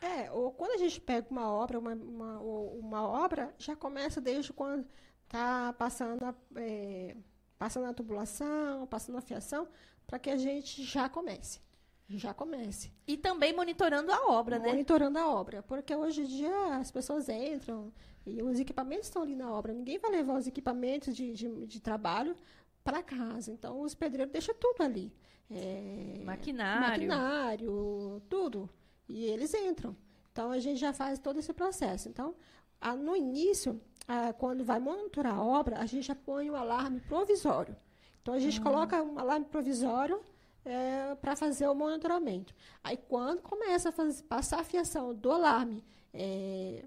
[0.00, 4.52] É, ou quando a gente pega uma obra, uma, uma, uma obra, já começa desde
[4.52, 4.86] quando
[5.24, 7.16] está passando a, é,
[7.58, 9.68] passando a tubulação, passando a fiação,
[10.06, 11.60] para que a gente já comece.
[12.08, 12.92] Já comece.
[13.06, 14.68] E também monitorando a obra, né?
[14.68, 15.62] Monitorando a obra.
[15.62, 17.92] Porque hoje em dia as pessoas entram
[18.24, 19.72] e os equipamentos estão ali na obra.
[19.72, 22.36] Ninguém vai levar os equipamentos de, de, de trabalho
[22.84, 23.50] para casa.
[23.50, 25.12] Então os pedreiros deixam tudo ali.
[25.50, 27.08] É, Maquinário.
[27.08, 28.70] maquinário, tudo.
[29.08, 29.96] E eles entram.
[30.32, 32.08] Então a gente já faz todo esse processo.
[32.08, 32.34] Então,
[32.80, 37.00] a- no início, ah, quando vai monitorar a obra, a gente já põe um alarme
[37.00, 37.76] provisório.
[38.22, 40.20] Então a gente coloca um alarme provisório
[41.20, 42.52] para fazer o monitoramento.
[42.82, 46.84] Aí quando começa a faz- passar a fiação do alarme eh,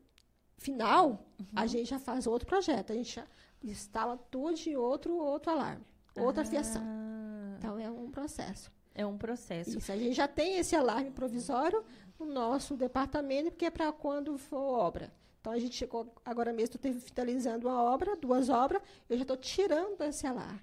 [0.58, 2.92] final, a gente já faz outro projeto.
[2.92, 3.26] A gente já
[3.64, 5.86] instala tudo de outro, outro alarme,
[6.18, 6.82] outra fiação.
[6.84, 8.70] Ah, Então é um processo.
[8.94, 9.78] é um processo.
[9.78, 11.82] Isso, a gente já tem esse alarme provisório
[12.20, 15.12] no nosso departamento, porque é para quando for obra.
[15.40, 19.38] Então, a gente chegou, agora mesmo, estou finalizando uma obra, duas obras, eu já estou
[19.38, 20.60] tirando esse alarme.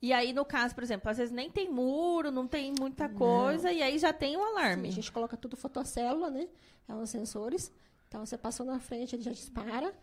[0.00, 3.72] E aí, no caso, por exemplo, às vezes nem tem muro, não tem muita coisa,
[3.72, 4.88] e aí já tem o Sim, alarme.
[4.88, 6.48] a gente coloca tudo fotocélula, né?
[6.88, 7.72] É os sensores.
[8.08, 9.94] Então, você passou na frente, ele já dispara.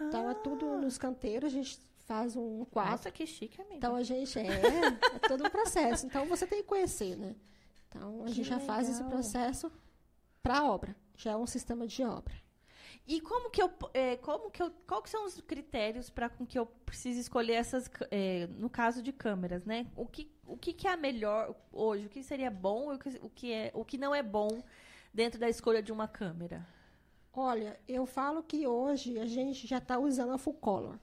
[0.00, 2.92] Então, é tudo nos canteiros, a gente faz um quadro.
[2.92, 3.76] Nossa, que chique, amiga.
[3.76, 6.06] Então, a gente é, é todo um processo.
[6.06, 7.34] Então, você tem que conhecer, né?
[7.88, 9.10] Então, a Que gente já faz esse legal.
[9.10, 9.72] processo
[10.42, 10.96] para a obra.
[11.16, 12.34] Já é um sistema de obra.
[13.06, 16.46] E como que eu, é, como que eu, qual que são os critérios para com
[16.46, 19.86] que eu precise escolher essas, é, no caso de câmeras, né?
[19.96, 22.04] O que, o que, que é a melhor hoje?
[22.06, 24.62] O que seria bom e o que, o que é, o que não é bom
[25.12, 26.66] dentro da escolha de uma câmera?
[27.32, 30.98] Olha, eu falo que hoje a gente já está usando a full color.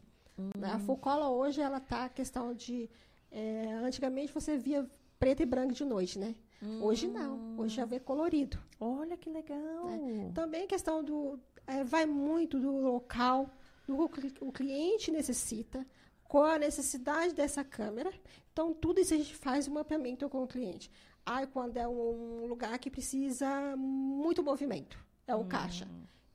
[0.58, 0.74] né?
[0.74, 2.88] A full color hoje ela tá a questão de
[3.32, 4.88] é, antigamente você via
[5.20, 6.36] preto e branco de noite, né?
[6.82, 7.60] Hoje não.
[7.60, 8.58] Hoje já vê colorido.
[8.80, 9.88] Olha que legal.
[10.34, 13.50] Também a questão do é, vai muito do local,
[13.88, 15.86] do que o cli- o cliente necessita,
[16.24, 18.12] qual a necessidade dessa câmera.
[18.52, 20.90] Então tudo isso a gente faz um mapeamento com o cliente.
[21.26, 24.98] Ah, quando é um lugar que precisa muito movimento,
[25.28, 25.88] é o caixa.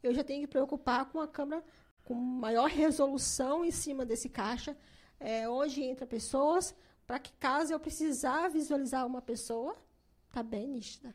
[0.03, 1.63] Eu já tenho que preocupar com a câmera
[2.05, 4.77] com maior resolução em cima desse caixa,
[5.19, 6.75] é, onde entra pessoas,
[7.11, 9.77] para que caso eu precisar visualizar uma pessoa,
[10.31, 11.13] tá bem nítida.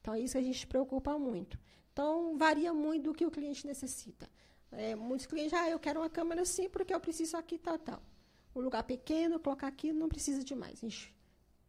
[0.00, 1.58] Então é isso que a gente se preocupa muito.
[1.92, 4.26] Então varia muito do que o cliente necessita.
[4.72, 8.02] É, muitos clientes, ah, eu quero uma câmera assim porque eu preciso aqui tal tal.
[8.56, 10.78] Um lugar pequeno, colocar aqui não precisa de mais.
[10.78, 11.14] A gente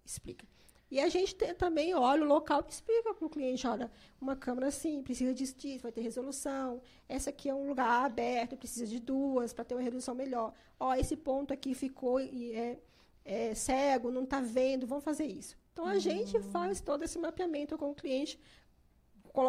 [0.06, 0.48] explica.
[0.90, 4.38] E a gente tem, também olha o local e explica para o cliente, olha, uma
[4.38, 6.82] câmera assim, precisa disso, disso, vai ter resolução.
[7.10, 10.54] Essa aqui é um lugar aberto, precisa de duas para ter uma resolução melhor.
[10.80, 12.80] Ó, esse ponto aqui ficou e é,
[13.26, 15.58] é cego, não está vendo, vamos fazer isso.
[15.74, 18.40] Então, a gente faz todo esse mapeamento com o cliente,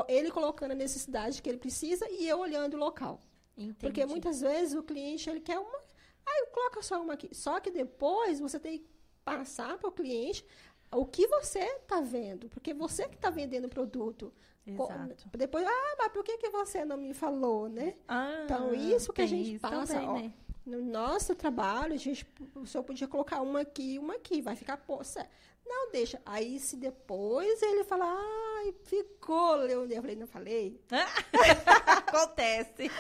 [0.09, 3.21] ele colocando a necessidade que ele precisa e eu olhando o local.
[3.57, 3.75] Entendi.
[3.79, 5.79] Porque muitas vezes o cliente ele quer uma.
[6.27, 7.29] Ah, coloca só uma aqui.
[7.33, 8.87] Só que depois você tem que
[9.25, 10.45] passar para o cliente
[10.91, 12.49] o que você está vendo.
[12.49, 14.33] Porque você que está vendendo o produto.
[14.67, 15.29] Exato.
[15.39, 17.95] Depois, ah, mas por que, que você não me falou, né?
[18.09, 20.15] Ah, Então, isso que a gente passa, também, ó.
[20.15, 20.35] né?
[20.67, 22.27] No nosso trabalho, a gente,
[22.57, 25.25] o senhor podia colocar uma aqui e uma aqui, vai ficar, poça.
[25.65, 26.21] Não, deixa.
[26.27, 29.97] Aí, se depois ele falar, ai, ficou, Leonel.
[29.97, 30.81] Eu falei, não falei?
[31.87, 32.91] Acontece.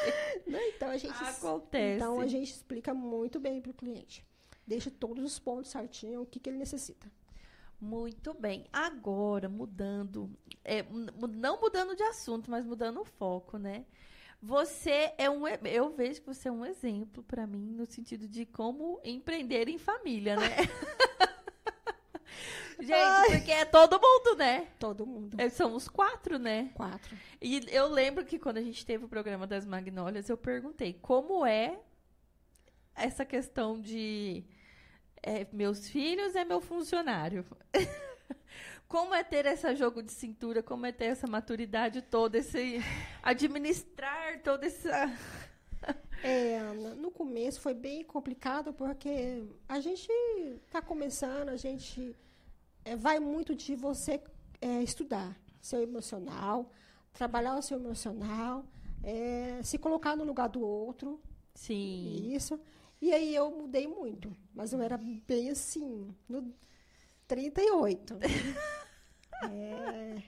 [0.46, 1.96] Não, então a gente Acontece.
[1.96, 4.24] Então a gente explica muito bem para o cliente.
[4.64, 7.10] Deixa todos os pontos certinho, o que, que ele necessita.
[7.80, 8.66] Muito bem.
[8.72, 10.30] Agora, mudando,
[10.64, 10.84] é,
[11.30, 13.84] não mudando de assunto, mas mudando o foco, né?
[14.46, 18.46] Você é um, eu vejo que você é um exemplo para mim no sentido de
[18.46, 20.46] como empreender em família, né?
[22.78, 23.30] Gente, Ai.
[23.30, 24.68] porque é todo mundo, né?
[24.78, 25.40] Todo mundo.
[25.40, 26.70] É, são os quatro, né?
[26.74, 27.16] Quatro.
[27.42, 31.44] E eu lembro que quando a gente teve o programa das Magnólias, eu perguntei como
[31.44, 31.80] é
[32.94, 34.44] essa questão de
[35.24, 37.44] é, meus filhos é meu funcionário.
[38.88, 42.80] Como é ter esse jogo de cintura, como é ter essa maturidade toda, esse
[43.22, 45.10] administrar toda essa
[46.22, 46.60] é,
[46.96, 50.10] no começo foi bem complicado porque a gente
[50.66, 52.16] está começando, a gente
[52.84, 54.20] é, vai muito de você
[54.60, 56.70] é, estudar seu emocional,
[57.12, 58.64] trabalhar o seu emocional,
[59.02, 61.20] é, se colocar no lugar do outro.
[61.54, 62.32] Sim.
[62.32, 62.58] Isso.
[63.00, 66.54] E aí eu mudei muito, mas eu era bem assim, no
[67.26, 68.18] 38.
[69.50, 70.22] é,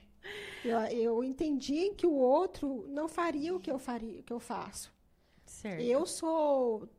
[0.63, 4.39] eu, eu entendi que o outro não faria o que eu faria, o que eu
[4.39, 4.93] faço.
[5.45, 5.81] Certo.
[5.81, 6.89] Eu sou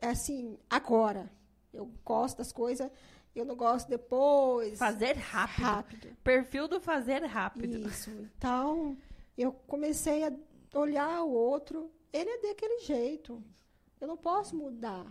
[0.00, 1.30] assim, agora.
[1.72, 2.90] Eu gosto das coisas,
[3.34, 4.78] eu não gosto depois.
[4.78, 5.62] Fazer rápido.
[5.64, 6.16] rápido.
[6.22, 7.88] Perfil do fazer rápido.
[7.88, 8.10] Isso.
[8.10, 8.96] Então,
[9.38, 10.32] eu comecei a
[10.74, 13.42] olhar o outro, ele é daquele jeito.
[14.00, 15.06] Eu não posso mudar.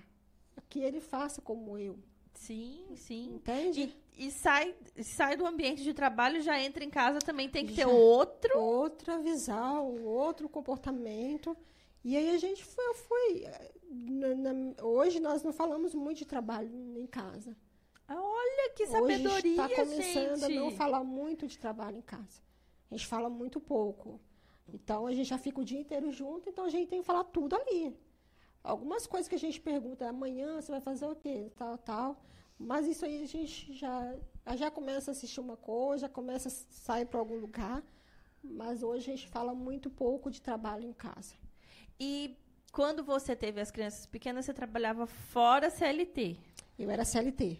[0.67, 1.97] Que ele faça como eu.
[2.39, 3.35] Sim, sim.
[3.35, 3.93] Entende?
[4.17, 4.73] E, e sai,
[5.17, 8.57] sai do ambiente de trabalho, já entra em casa, também tem que já, ter outro.
[8.57, 11.55] Outra visão, outro comportamento.
[12.03, 12.93] E aí a gente foi.
[12.95, 13.45] foi
[13.91, 17.55] na, na, hoje nós não falamos muito de trabalho em casa.
[18.07, 20.57] Olha que sabedoria, hoje está começando gente.
[20.57, 22.41] a não falar muito de trabalho em casa.
[22.89, 24.19] A gente fala muito pouco.
[24.73, 27.25] Então a gente já fica o dia inteiro junto, então a gente tem que falar
[27.25, 27.95] tudo ali.
[28.63, 31.51] Algumas coisas que a gente pergunta, amanhã você vai fazer o quê?
[31.55, 32.21] Tal, tal.
[32.57, 34.15] Mas isso aí a gente já,
[34.55, 37.81] já começa a assistir uma coisa, já começa a sair para algum lugar.
[38.43, 41.35] Mas hoje a gente fala muito pouco de trabalho em casa.
[41.99, 42.37] E
[42.71, 46.37] quando você teve as crianças pequenas, você trabalhava fora CLT?
[46.77, 47.59] Eu era CLT.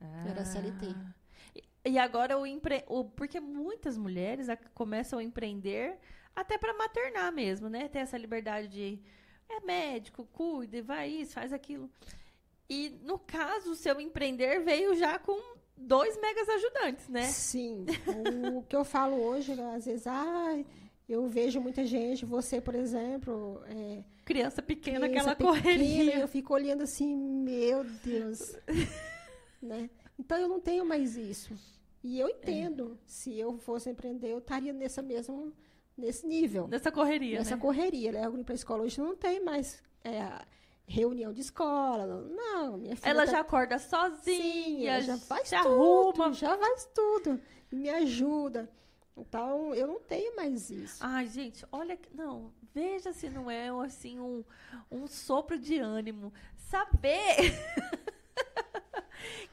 [0.00, 0.24] Ah.
[0.24, 0.94] Eu era CLT.
[1.86, 2.84] E agora o, empre...
[2.86, 5.98] o porque muitas mulheres começam a empreender
[6.34, 7.88] até para maternar mesmo, né?
[7.88, 8.98] Ter essa liberdade de
[9.56, 11.90] é médico, cuide, vai isso, faz aquilo.
[12.68, 15.38] E no caso, o seu empreender veio já com
[15.76, 17.24] dois megas ajudantes, né?
[17.24, 17.84] Sim.
[18.54, 20.64] o que eu falo hoje, às vezes, ah,
[21.08, 23.62] eu vejo muita gente, você, por exemplo.
[23.66, 26.18] É, criança pequena, criança aquela pequena, correria.
[26.18, 28.56] Eu fico olhando assim, meu Deus.
[29.60, 29.90] né?
[30.18, 31.54] Então eu não tenho mais isso.
[32.02, 32.98] E eu entendo.
[33.02, 33.04] É.
[33.06, 35.52] Se eu fosse empreender, eu estaria nessa mesma,
[35.96, 36.68] nesse nível.
[36.68, 37.38] Nessa correria.
[37.38, 37.60] Nessa né?
[37.60, 38.12] correria.
[38.12, 39.82] Levo para a escola hoje não tem mais.
[40.02, 40.44] É,
[40.86, 42.06] reunião de escola.
[42.06, 43.10] Não, minha filha.
[43.10, 43.32] Ela tá...
[43.32, 44.22] já acorda sozinha.
[44.22, 46.22] Sim, ela já faz já tudo.
[46.22, 46.32] Arruma.
[46.32, 47.40] Já faz tudo.
[47.70, 48.70] Me ajuda.
[49.16, 50.98] Então, eu não tenho mais isso.
[51.00, 54.44] Ai, gente, olha, não, veja se não é assim um,
[54.90, 56.32] um sopro de ânimo.
[56.56, 57.36] Saber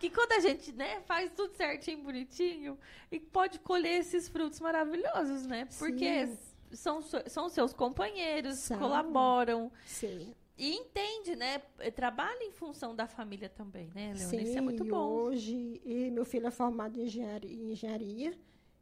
[0.02, 2.76] que quando a gente, né, faz tudo certinho, bonitinho,
[3.12, 5.68] e pode colher esses frutos maravilhosos, né?
[5.78, 6.38] Porque Sim.
[6.72, 8.80] são, são seus companheiros, são.
[8.80, 9.72] colaboram.
[9.86, 10.34] Sim.
[10.58, 11.60] E entende, né?
[11.96, 14.26] Trabalha em função da família também, né, Leonice?
[14.26, 15.08] Sim, Isso é muito bom.
[15.08, 18.40] hoje, e meu filho é formado em engenharia, em engenharia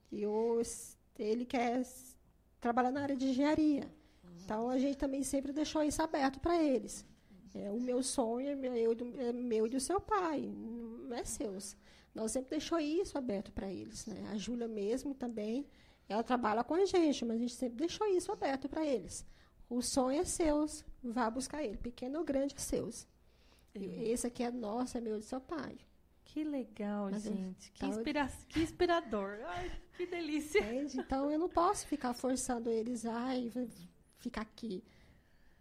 [0.10, 1.86] e os, ele quer
[2.62, 3.84] trabalhar na área de engenharia.
[4.24, 4.30] Uhum.
[4.46, 7.06] Então, a gente também sempre deixou isso aberto para eles.
[7.54, 10.50] É, o meu sonho é meu, é meu e do seu pai,
[11.10, 11.76] não é seus.
[12.14, 14.06] Nós sempre deixou isso aberto para eles.
[14.06, 14.30] Né?
[14.32, 15.68] A Júlia mesmo também,
[16.08, 19.26] ela trabalha com a gente, mas a gente sempre deixou isso aberto para eles.
[19.70, 21.78] O sonho é seus, vá buscar ele.
[21.78, 23.08] Pequeno ou grande é seus.
[23.76, 25.78] Esse aqui é nosso, é meu e do seu pai.
[26.26, 27.72] Que legal, Mas gente.
[27.72, 29.40] Que, inspira que inspirador.
[29.46, 30.60] Ai, que delícia.
[30.60, 31.00] Entende?
[31.00, 33.30] Então eu não posso ficar forçando eles a
[34.18, 34.84] ficar aqui.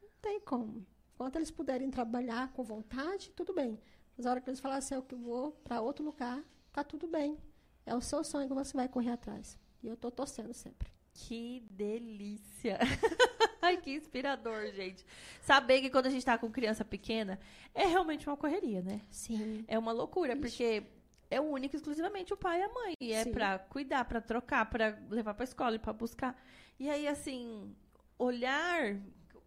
[0.02, 0.86] Não tem como.
[1.14, 3.78] Enquanto eles puderem trabalhar com vontade, tudo bem.
[4.18, 7.38] Mas a hora que eles falarem assim, eu vou para outro lugar, tá tudo bem.
[7.86, 9.56] É o seu sonho que você vai correr atrás.
[9.80, 10.88] E eu estou torcendo sempre.
[11.14, 12.78] Que delícia!
[13.62, 15.06] Ai, que inspirador, gente.
[15.42, 17.38] Saber que quando a gente tá com criança pequena,
[17.72, 19.00] é realmente uma correria, né?
[19.08, 19.64] Sim.
[19.68, 20.40] É uma loucura, Ixi.
[20.40, 20.82] porque
[21.30, 22.94] é único exclusivamente o pai e a mãe.
[23.00, 23.32] E é Sim.
[23.32, 26.36] pra cuidar, pra trocar, pra levar pra escola e pra buscar.
[26.78, 27.72] E aí, assim,
[28.18, 28.96] olhar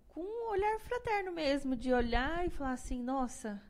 [0.08, 3.62] com um olhar fraterno mesmo, de olhar e falar assim, nossa,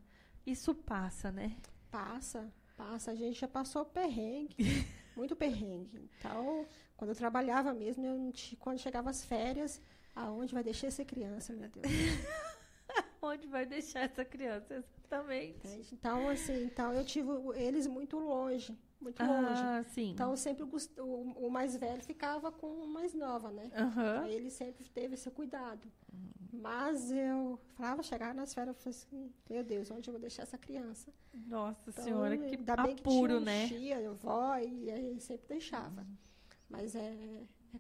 [0.46, 1.56] isso passa, né?
[1.90, 3.12] Passa, passa.
[3.12, 4.56] A gente já passou perrengue,
[5.16, 6.10] muito perrengue.
[6.18, 6.66] Então,
[6.98, 9.82] quando eu trabalhava mesmo, eu, quando chegava as férias,
[10.16, 11.86] aonde vai deixar essa criança, meu Deus?
[13.22, 15.88] Onde vai deixar essa criança, exatamente.
[15.94, 18.76] Então, assim, então eu tive eles muito longe.
[19.02, 19.64] Muito longe.
[19.66, 20.14] Ah, sim.
[20.14, 20.70] Então, sempre o,
[21.48, 23.72] o- mais velho ficava com o mais nova, né?
[23.76, 24.24] Aham.
[24.24, 25.88] Aí ele sempre teve esse cuidado.
[26.54, 30.44] Mas eu falava, chegava nas férias, eu falei assim, meu Deus, onde eu vou deixar
[30.44, 31.12] essa criança?
[31.48, 33.68] Nossa Então, senhora, que ainda bem que apuro, tinha um né?
[33.68, 36.06] tia, avó, e aí sempre deixava.
[36.70, 37.00] Mas é,
[37.76, 37.80] é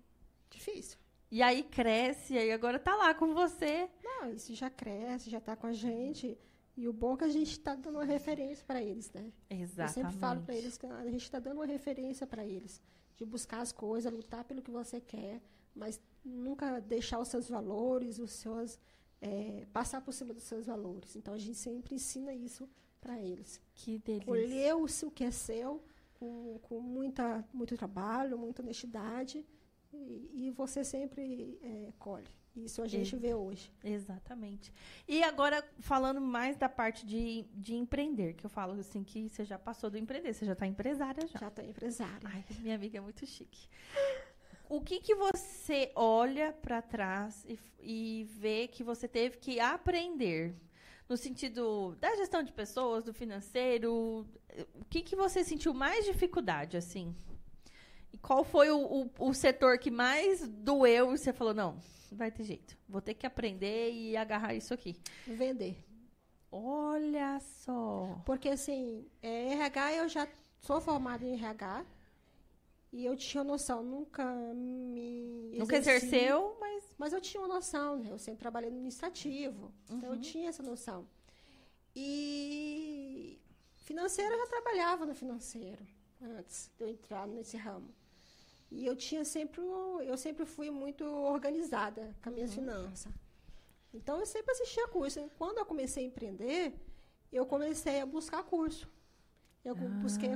[0.49, 0.97] difícil.
[1.31, 3.89] E aí cresce, e aí agora tá lá com você.
[4.03, 6.37] Não, isso já cresce, já está com a gente.
[6.81, 9.25] E o bom é que a gente está dando uma referência para eles, né?
[9.49, 9.81] Exatamente.
[9.81, 12.81] Eu sempre falo para eles que a gente está dando uma referência para eles.
[13.17, 15.41] De buscar as coisas, lutar pelo que você quer,
[15.75, 18.79] mas nunca deixar os seus valores, os seus.
[19.23, 21.15] é, passar por cima dos seus valores.
[21.15, 22.67] Então a gente sempre ensina isso
[22.99, 23.61] para eles.
[23.75, 24.31] Que delícia.
[24.87, 25.83] Seu- o que é seu,
[26.19, 29.45] com, com muita, muito trabalho, muita honestidade,
[29.93, 32.27] e, e você sempre é, colhe.
[32.55, 33.71] Isso a gente vê hoje.
[33.83, 34.73] Exatamente.
[35.07, 39.45] E agora, falando mais da parte de, de empreender, que eu falo assim, que você
[39.45, 41.39] já passou do empreender, você já está empresária já.
[41.39, 42.19] Já está empresária.
[42.25, 43.69] Ai, minha amiga é muito chique.
[44.67, 50.55] O que que você olha para trás e, e vê que você teve que aprender?
[51.07, 54.25] No sentido da gestão de pessoas, do financeiro,
[54.75, 57.13] o que que você sentiu mais dificuldade, assim?
[58.13, 61.77] E qual foi o, o, o setor que mais doeu e você falou, não,
[62.11, 64.95] não vai ter jeito, vou ter que aprender e agarrar isso aqui?
[65.25, 65.77] Vender.
[66.51, 68.21] Olha só.
[68.25, 70.27] Porque, assim, é, RH, eu já
[70.59, 71.85] sou formada em RH.
[72.93, 75.55] E eu tinha noção, nunca me.
[75.57, 78.11] Nunca exerci, exerceu, mas Mas eu tinha uma noção, né?
[78.11, 79.71] Eu sempre trabalhei no administrativo.
[79.89, 80.19] Então, eu Uhum.
[80.21, 81.07] tinha essa noção.
[81.95, 83.39] E.
[83.77, 85.85] Financeiro, eu já trabalhava no financeiro
[86.21, 87.89] antes de eu entrar nesse ramo.
[88.71, 89.61] E eu tinha sempre.
[90.11, 93.11] Eu sempre fui muito organizada com as minhas finanças.
[93.93, 95.29] Então, eu sempre assistia curso.
[95.37, 96.73] Quando eu comecei a empreender,
[97.31, 98.89] eu comecei a buscar curso.
[99.63, 100.29] Eu busquei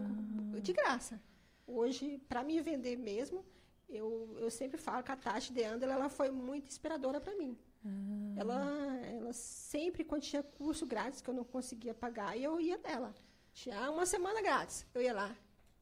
[0.61, 1.21] de graça.
[1.65, 3.43] Hoje, para me vender mesmo,
[3.89, 7.57] eu, eu sempre falo que a Tati de Andela, ela foi muito inspiradora para mim.
[8.35, 13.13] Ela, ela sempre, quando tinha curso grátis que eu não conseguia pagar, eu ia nela.
[13.53, 15.35] Tinha uma semana grátis, eu ia lá,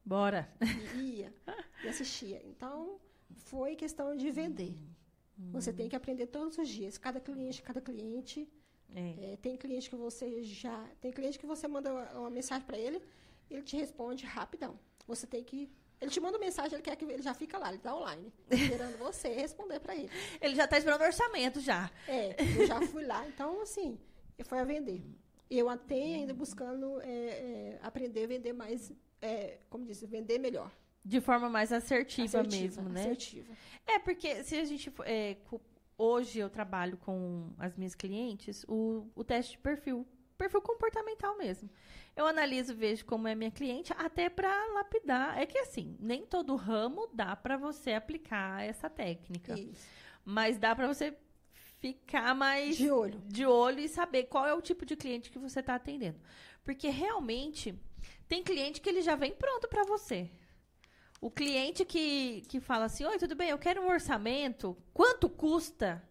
[0.06, 0.52] bora.
[0.96, 1.34] e ia,
[1.84, 2.42] e assistia.
[2.46, 3.00] Então,
[3.36, 4.76] foi questão de vender.
[5.52, 8.48] Você tem que aprender todos os dias, cada cliente, cada cliente.
[8.96, 9.34] É.
[9.34, 10.88] É, tem cliente que você já.
[11.02, 13.02] Tem cliente que você manda uma, uma mensagem para ele,
[13.50, 14.80] ele te responde rapidão.
[15.08, 15.72] Você tem que.
[16.00, 18.32] Ele te manda uma mensagem, ele quer que ele já fica lá, ele está online,
[18.52, 20.10] esperando você responder para ele.
[20.42, 21.90] Ele já tá esperando o orçamento já.
[22.08, 23.98] É, eu já fui lá, então assim,
[24.44, 25.02] foi a vender.
[25.50, 28.92] Eu até ainda buscando é, é, aprender a vender mais,
[29.24, 30.70] é, como disse, vender melhor.
[31.04, 33.02] De forma mais assertiva, Assertiva, mesmo, né?
[33.02, 33.54] Assertiva.
[33.86, 34.92] É, porque se a gente.
[35.06, 35.38] é,
[35.98, 40.06] hoje eu trabalho com as minhas clientes o, o teste de perfil.
[40.38, 41.70] Perfil comportamental mesmo.
[42.16, 45.38] Eu analiso, vejo como é minha cliente, até para lapidar.
[45.38, 49.54] É que assim, nem todo ramo dá para você aplicar essa técnica.
[49.60, 49.88] Isso.
[50.26, 51.16] Mas dá para você
[51.80, 53.22] ficar mais De olho.
[53.28, 56.20] de olho e saber qual é o tipo de cliente que você está atendendo.
[56.64, 57.76] Porque realmente
[58.28, 60.30] tem cliente que ele já vem pronto para você.
[61.22, 63.50] O cliente que, que fala assim: Oi, tudo bem?
[63.50, 64.78] Eu quero um orçamento.
[64.94, 66.04] Quanto custa?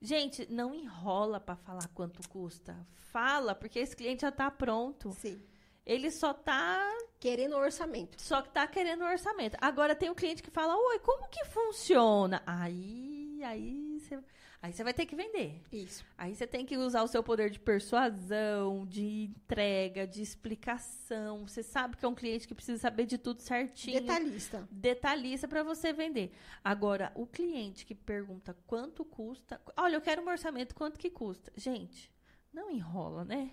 [0.00, 2.76] Gente, não enrola para falar quanto custa.
[3.10, 5.12] Fala, porque esse cliente já está pronto.
[5.12, 5.40] Sim.
[5.84, 8.20] Ele só tá Querendo orçamento.
[8.20, 9.56] só que tá querendo um orçamento.
[9.60, 14.18] Agora tem um cliente que fala: "Oi, como que funciona?" Aí, aí você
[14.62, 15.60] aí você vai ter que vender.
[15.72, 16.04] Isso.
[16.16, 21.46] Aí você tem que usar o seu poder de persuasão, de entrega, de explicação.
[21.48, 24.00] Você sabe que é um cliente que precisa saber de tudo certinho.
[24.00, 24.68] Detalhista.
[24.70, 26.32] Detalhista para você vender.
[26.62, 29.60] Agora, o cliente que pergunta quanto custa.
[29.76, 31.52] Olha, eu quero um orçamento, quanto que custa?
[31.56, 32.08] Gente,
[32.52, 33.50] não enrola, né?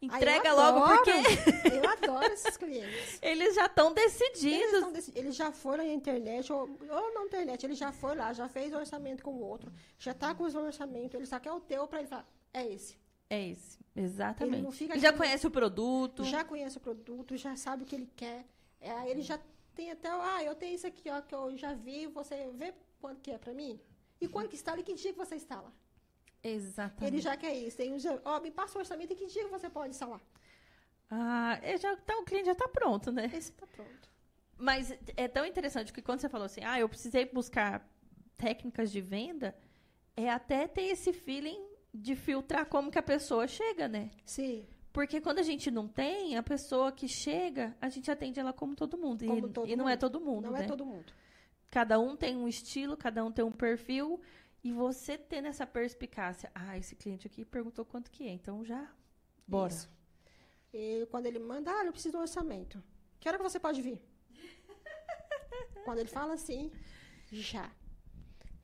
[0.00, 1.10] Entrega logo adoro, porque
[1.76, 3.18] Eu adoro esses clientes.
[3.22, 4.72] eles já estão Eles, decididos.
[4.74, 8.32] estão desse- eles já foram na internet, ou, ou na internet, ele já foi lá,
[8.32, 11.60] já fez orçamento com o outro, já tá com os orçamentos, ele só quer o
[11.60, 12.96] teu para ele falar, é esse.
[13.28, 14.84] É esse, exatamente.
[14.84, 16.22] Ele já conhece o produto.
[16.24, 18.44] Já conhece o produto, já sabe o que ele quer.
[18.80, 19.40] É, aí ele já
[19.74, 23.20] tem até, ah, eu tenho isso aqui, ó, que eu já vi, você vê quanto
[23.20, 23.80] que é para mim?
[24.20, 25.72] E quando que instala e que dia que você instala?
[26.48, 27.14] Exatamente.
[27.14, 27.76] Ele já quer isso.
[27.76, 30.20] Tem, os- ó, me passa o orçamento e que dia que você pode instalar?
[31.10, 33.30] Ah, é, já, tá, o cliente já está pronto, né?
[33.32, 34.08] Esse tá pronto.
[34.58, 37.86] Mas é tão interessante que quando você falou assim, ah, eu precisei buscar
[38.36, 39.56] técnicas de venda,
[40.16, 41.62] é até ter esse feeling
[41.92, 44.10] de filtrar como que a pessoa chega, né?
[44.24, 44.66] Sim.
[44.92, 48.74] Porque quando a gente não tem, a pessoa que chega, a gente atende ela como
[48.74, 49.24] todo mundo.
[49.24, 50.00] E- Como todo e, não é mundo.
[50.00, 50.64] todo mundo, Não né?
[50.64, 51.12] é todo mundo.
[51.70, 54.20] Cada um tem um estilo, cada um tem um perfil.
[54.66, 58.82] E você tendo essa perspicácia, ah, esse cliente aqui perguntou quanto que é, então já,
[59.46, 59.72] bora.
[59.72, 59.88] Isso.
[60.74, 62.82] E quando ele manda, ah, eu preciso de um orçamento.
[63.20, 63.98] Que hora que você pode vir?
[65.84, 66.72] Quando ele fala assim,
[67.30, 67.70] já.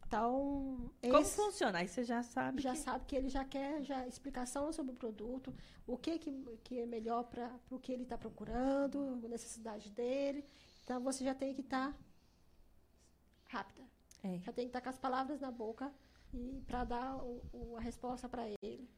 [0.06, 1.78] Então, Como esse- funciona?
[1.78, 2.60] Aí você já sabe.
[2.60, 5.54] já que- sabe que ele já quer já explicação sobre o produto,
[5.86, 6.30] o que que,
[6.64, 10.44] que é melhor para o que ele está procurando, a necessidade dele.
[10.84, 11.96] Então você já tem que estar
[13.44, 13.84] rápida,
[14.24, 14.38] É.
[14.40, 15.92] já tem que estar com as palavras na boca
[16.32, 18.88] e para dar o- o- a resposta para ele.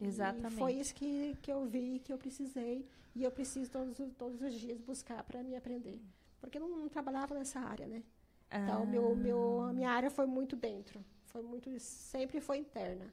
[0.00, 0.54] Exatamente.
[0.54, 4.12] E foi isso que, que eu vi, que eu precisei e eu preciso todos, os-
[4.14, 6.00] todos os dias buscar para me aprender,
[6.40, 8.02] porque eu não, não trabalhava nessa área, né?
[8.50, 11.04] Então, meu, meu, a minha área foi muito dentro.
[11.26, 13.12] Foi muito, sempre foi interna.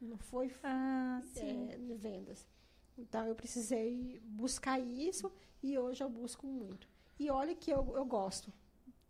[0.00, 2.46] Não foi Ah, é, vendas.
[2.98, 5.32] Então, eu precisei buscar isso
[5.62, 6.86] e hoje eu busco muito.
[7.18, 8.52] E olha que eu, eu gosto.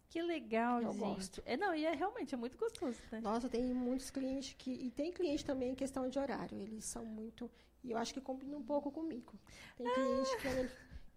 [0.08, 1.00] Que legal, Eu gente.
[1.00, 1.42] gosto.
[1.44, 3.20] É, não, e é realmente é muito gostoso, né?
[3.20, 4.70] Nossa, tem muitos clientes que.
[4.70, 6.58] E tem cliente também em questão de horário.
[6.58, 7.50] Eles são muito.
[7.82, 9.34] E eu acho que combina um pouco comigo.
[9.76, 10.70] Tem cliente que quando ele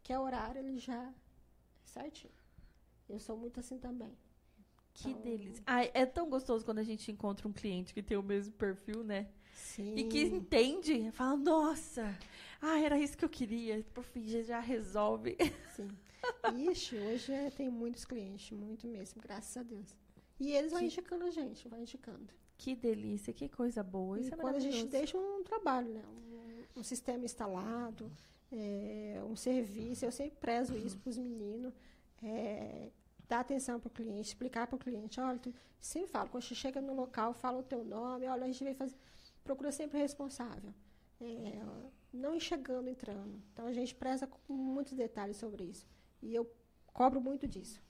[0.03, 1.13] quer horário, ele já.
[1.85, 2.33] Certinho.
[3.07, 4.15] Eu sou muito assim também.
[4.93, 5.63] Que Então- delícia.
[5.65, 9.03] Ai, é tão gostoso quando a gente encontra um cliente que tem o mesmo perfil,
[9.03, 9.29] né?
[9.53, 9.95] Sim.
[9.95, 12.17] E que entende, fala, nossa,
[12.61, 13.83] ah, era isso que eu queria.
[13.93, 15.37] Por fim, já resolve.
[15.75, 15.87] Sim.
[16.71, 19.95] Ixi, hoje é- tem muitos clientes, muito mesmo, graças a Deus.
[20.39, 22.27] E eles vão Que- indicando a gente, vai indicando.
[22.57, 24.19] Que delícia, que coisa boa.
[24.19, 26.03] Isso E é quando a gente deixa um trabalho, né?
[26.07, 28.11] Um, um sistema instalado,
[28.51, 31.73] é, um serviço, eu sempre prezo isso para os meninos.
[32.21, 32.91] é,
[33.29, 36.53] dar atenção para o cliente, explicar para o cliente, olha, tu, sempre falo, quando você
[36.53, 38.97] chega no local, fala o teu nome, olha, a gente vem fazer.
[39.41, 40.73] Procura sempre responsável.
[41.21, 41.61] É,
[42.11, 43.41] não enxergando, entrando.
[43.53, 45.87] Então a gente preza com muitos detalhes sobre isso.
[46.21, 46.49] E eu
[46.87, 47.81] cobro muito disso.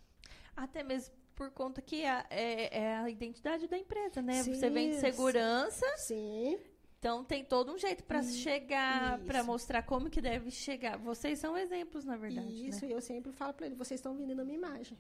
[0.55, 4.43] Até mesmo por conta que é, é- é a identidade da empresa, né?
[4.43, 5.01] Sim, Você vende sim.
[5.01, 6.59] segurança, Sim,
[6.99, 8.38] então tem todo um jeito para Isso.
[8.39, 10.97] chegar, para mostrar como que deve chegar.
[10.97, 12.93] Vocês são exemplos, na verdade, e isso né?
[12.93, 14.97] eu sempre falo para ele, vocês estão vendendo a minha imagem.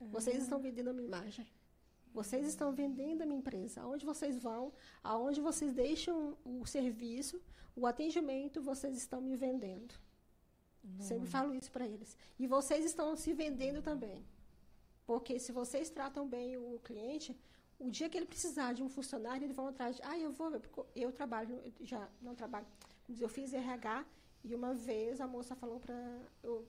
[0.00, 1.46] Vocês estão vendendo a minha imagem.
[2.14, 3.80] Vocês estão vendendo a minha empresa.
[3.80, 7.40] Aonde vocês vão, aonde vocês deixam o serviço,
[7.74, 9.94] o atendimento, vocês estão me vendendo.
[10.98, 12.16] Sempre falo isso para eles.
[12.38, 14.24] E vocês estão se vendendo também.
[15.06, 17.36] Porque se vocês tratam bem o cliente,
[17.78, 20.02] o dia que ele precisar de um funcionário, eles vão atrás de.
[20.02, 20.60] Ah, eu vou.
[20.94, 22.66] Eu trabalho, eu já não trabalho.
[23.18, 24.04] Eu fiz RH
[24.44, 25.94] e uma vez a moça falou para.
[26.42, 26.66] Eu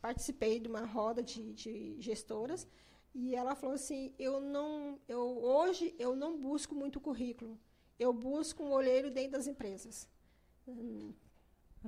[0.00, 2.66] participei de uma roda de, de gestoras
[3.14, 4.98] e ela falou assim: eu não.
[5.08, 7.58] Eu, hoje eu não busco muito currículo.
[7.98, 10.08] Eu busco um olheiro dentro das empresas.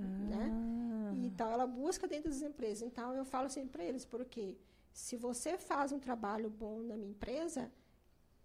[0.01, 0.51] Né?
[0.51, 1.13] Ah.
[1.17, 2.83] Então, ela busca dentro das empresas.
[2.83, 4.57] Então, eu falo sempre para eles, porque
[4.93, 7.71] se você faz um trabalho bom na minha empresa,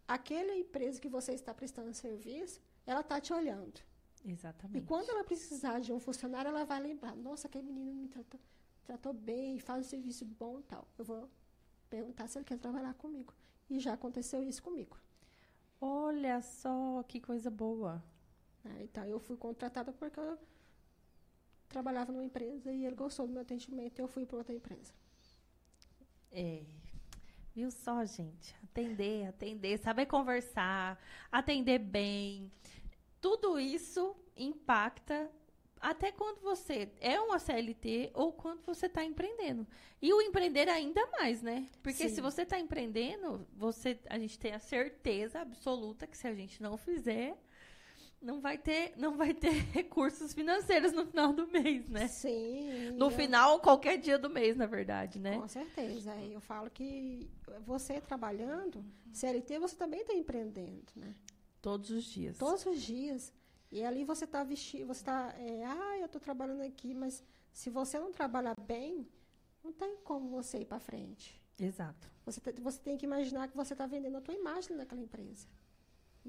[0.08, 3.80] aquela empresa que você está prestando serviço, ela está te olhando.
[4.26, 4.86] E Exatamente.
[4.86, 8.40] quando ela precisar de um funcionário, ela vai lembrar, nossa, aquele menino me tratou,
[8.84, 10.88] tratou bem, faz um serviço bom e tal.
[10.98, 11.30] Eu vou
[11.90, 13.34] perguntar se ele quer trabalhar comigo.
[13.70, 14.98] E já aconteceu isso comigo.
[15.80, 18.04] Olha só que coisa boa.
[18.64, 18.80] né?
[18.84, 20.38] Então, eu fui contratada porque eu
[21.70, 24.92] trabalhava numa empresa e ele gostou do meu atendimento e eu fui para outra empresa.
[26.32, 26.64] É.
[27.56, 28.56] Viu só, gente?
[28.64, 31.00] Atender, atender, saber conversar,
[31.32, 32.52] atender bem.
[33.22, 35.30] Tudo isso impacta
[35.82, 39.66] até quando você é uma CLT ou quando você está empreendendo.
[40.02, 41.68] E o empreender ainda mais, né?
[41.82, 42.16] Porque Sim.
[42.16, 46.62] se você está empreendendo, você, a gente tem a certeza absoluta que se a gente
[46.62, 47.38] não fizer,
[48.22, 52.08] não vai ter, não vai ter recursos financeiros no final do mês, né?
[52.08, 52.92] Sim.
[52.92, 55.38] No eu- final, qualquer dia do mês, na verdade, né?
[55.40, 56.14] Com certeza.
[56.18, 57.30] Eu falo que
[57.66, 61.16] você trabalhando, CLT, você também está empreendendo, né?
[61.62, 62.38] Todos os dias.
[62.38, 63.34] Todos os dias.
[63.72, 67.70] E ali você está vestido, você está, é, ah, eu estou trabalhando aqui, mas se
[67.70, 69.08] você não trabalhar bem,
[69.64, 71.40] não tem como você ir para frente.
[71.60, 72.10] Exato.
[72.26, 75.48] Você, te- você tem que imaginar que você está vendendo a tua imagem naquela empresa.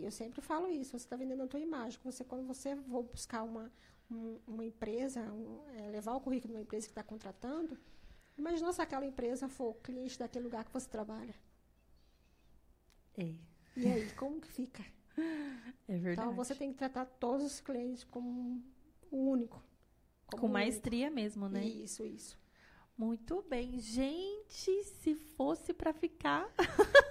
[0.00, 1.98] E eu sempre falo isso, você está vendendo a tua imagem.
[2.04, 3.70] Você, quando você for buscar uma,
[4.10, 7.78] um- uma empresa, um, é, levar o currículo de uma empresa que está contratando,
[8.38, 11.34] imagina se aquela empresa for cliente daquele lugar que você trabalha.
[13.16, 13.34] É.
[13.76, 14.82] E aí, como que fica?
[15.88, 16.28] É verdade.
[16.28, 18.30] Então, você tem que tratar todos os clientes como
[19.12, 19.62] um único.
[20.26, 21.60] como Com um maestria mesmo, né?
[21.60, 21.78] único.
[21.84, 22.38] Isso, isso.
[22.96, 23.78] Muito bem.
[23.78, 26.48] Gente, se fosse pra ficar.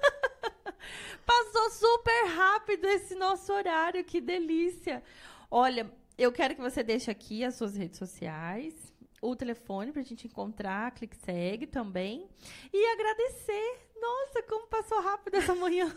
[1.29, 5.03] Passou super rápido esse nosso horário, que delícia.
[5.51, 8.73] Olha, eu quero que você deixe aqui as suas redes sociais,
[9.21, 12.27] o telefone pra gente encontrar, clique segue também.
[12.73, 13.91] E agradecer.
[13.95, 15.95] Nossa, como passou rápido essa manhã.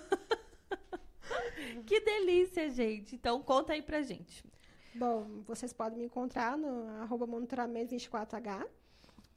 [1.87, 3.15] que delícia, gente.
[3.15, 4.45] Então, conta aí pra gente.
[4.95, 8.67] Bom, vocês podem me encontrar no arroba monitoramento24H.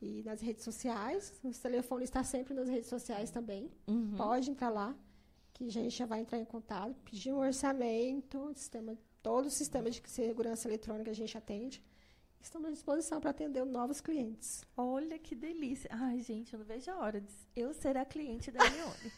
[0.01, 3.71] E nas redes sociais, o telefone está sempre nas redes sociais também.
[3.87, 4.15] Uhum.
[4.17, 4.93] Pode entrar lá,
[5.55, 9.89] que a gente já vai entrar em contato, pedir um orçamento, sistema, todo o sistema
[9.89, 11.81] de segurança eletrônica a gente atende.
[12.41, 14.65] Estamos à disposição para atender novos clientes.
[14.75, 15.89] Olha que delícia.
[15.93, 19.11] Ai, gente, eu não vejo a hora de eu ser a cliente da Leone.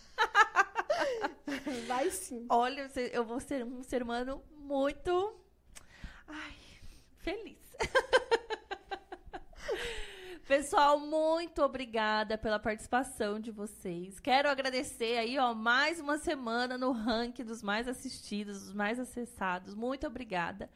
[1.87, 2.45] Vai sim.
[2.49, 5.35] Olha, eu vou ser um ser humano muito.
[6.27, 6.55] Ai,
[7.17, 7.57] feliz.
[10.47, 14.17] Pessoal, muito obrigada pela participação de vocês.
[14.17, 19.75] Quero agradecer aí, ó, mais uma semana no ranking dos mais assistidos, dos mais acessados.
[19.75, 20.69] Muito obrigada.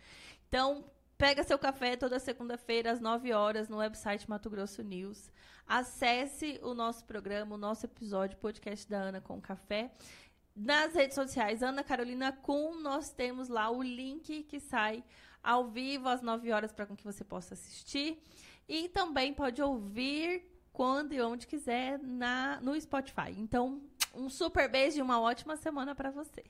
[0.50, 0.84] Então,
[1.18, 5.32] pega seu café toda segunda-feira às 9 horas no website Mato Grosso News.
[5.66, 9.90] Acesse o nosso programa, o nosso episódio podcast da Ana com Café.
[10.54, 15.02] Nas redes sociais, Ana Carolina Kuhn, nós temos lá o link que sai
[15.42, 18.22] ao vivo às 9 horas para que você possa assistir.
[18.72, 23.36] E também pode ouvir quando e onde quiser na, no Spotify.
[23.38, 23.82] Então,
[24.16, 26.46] um super beijo e uma ótima semana para você.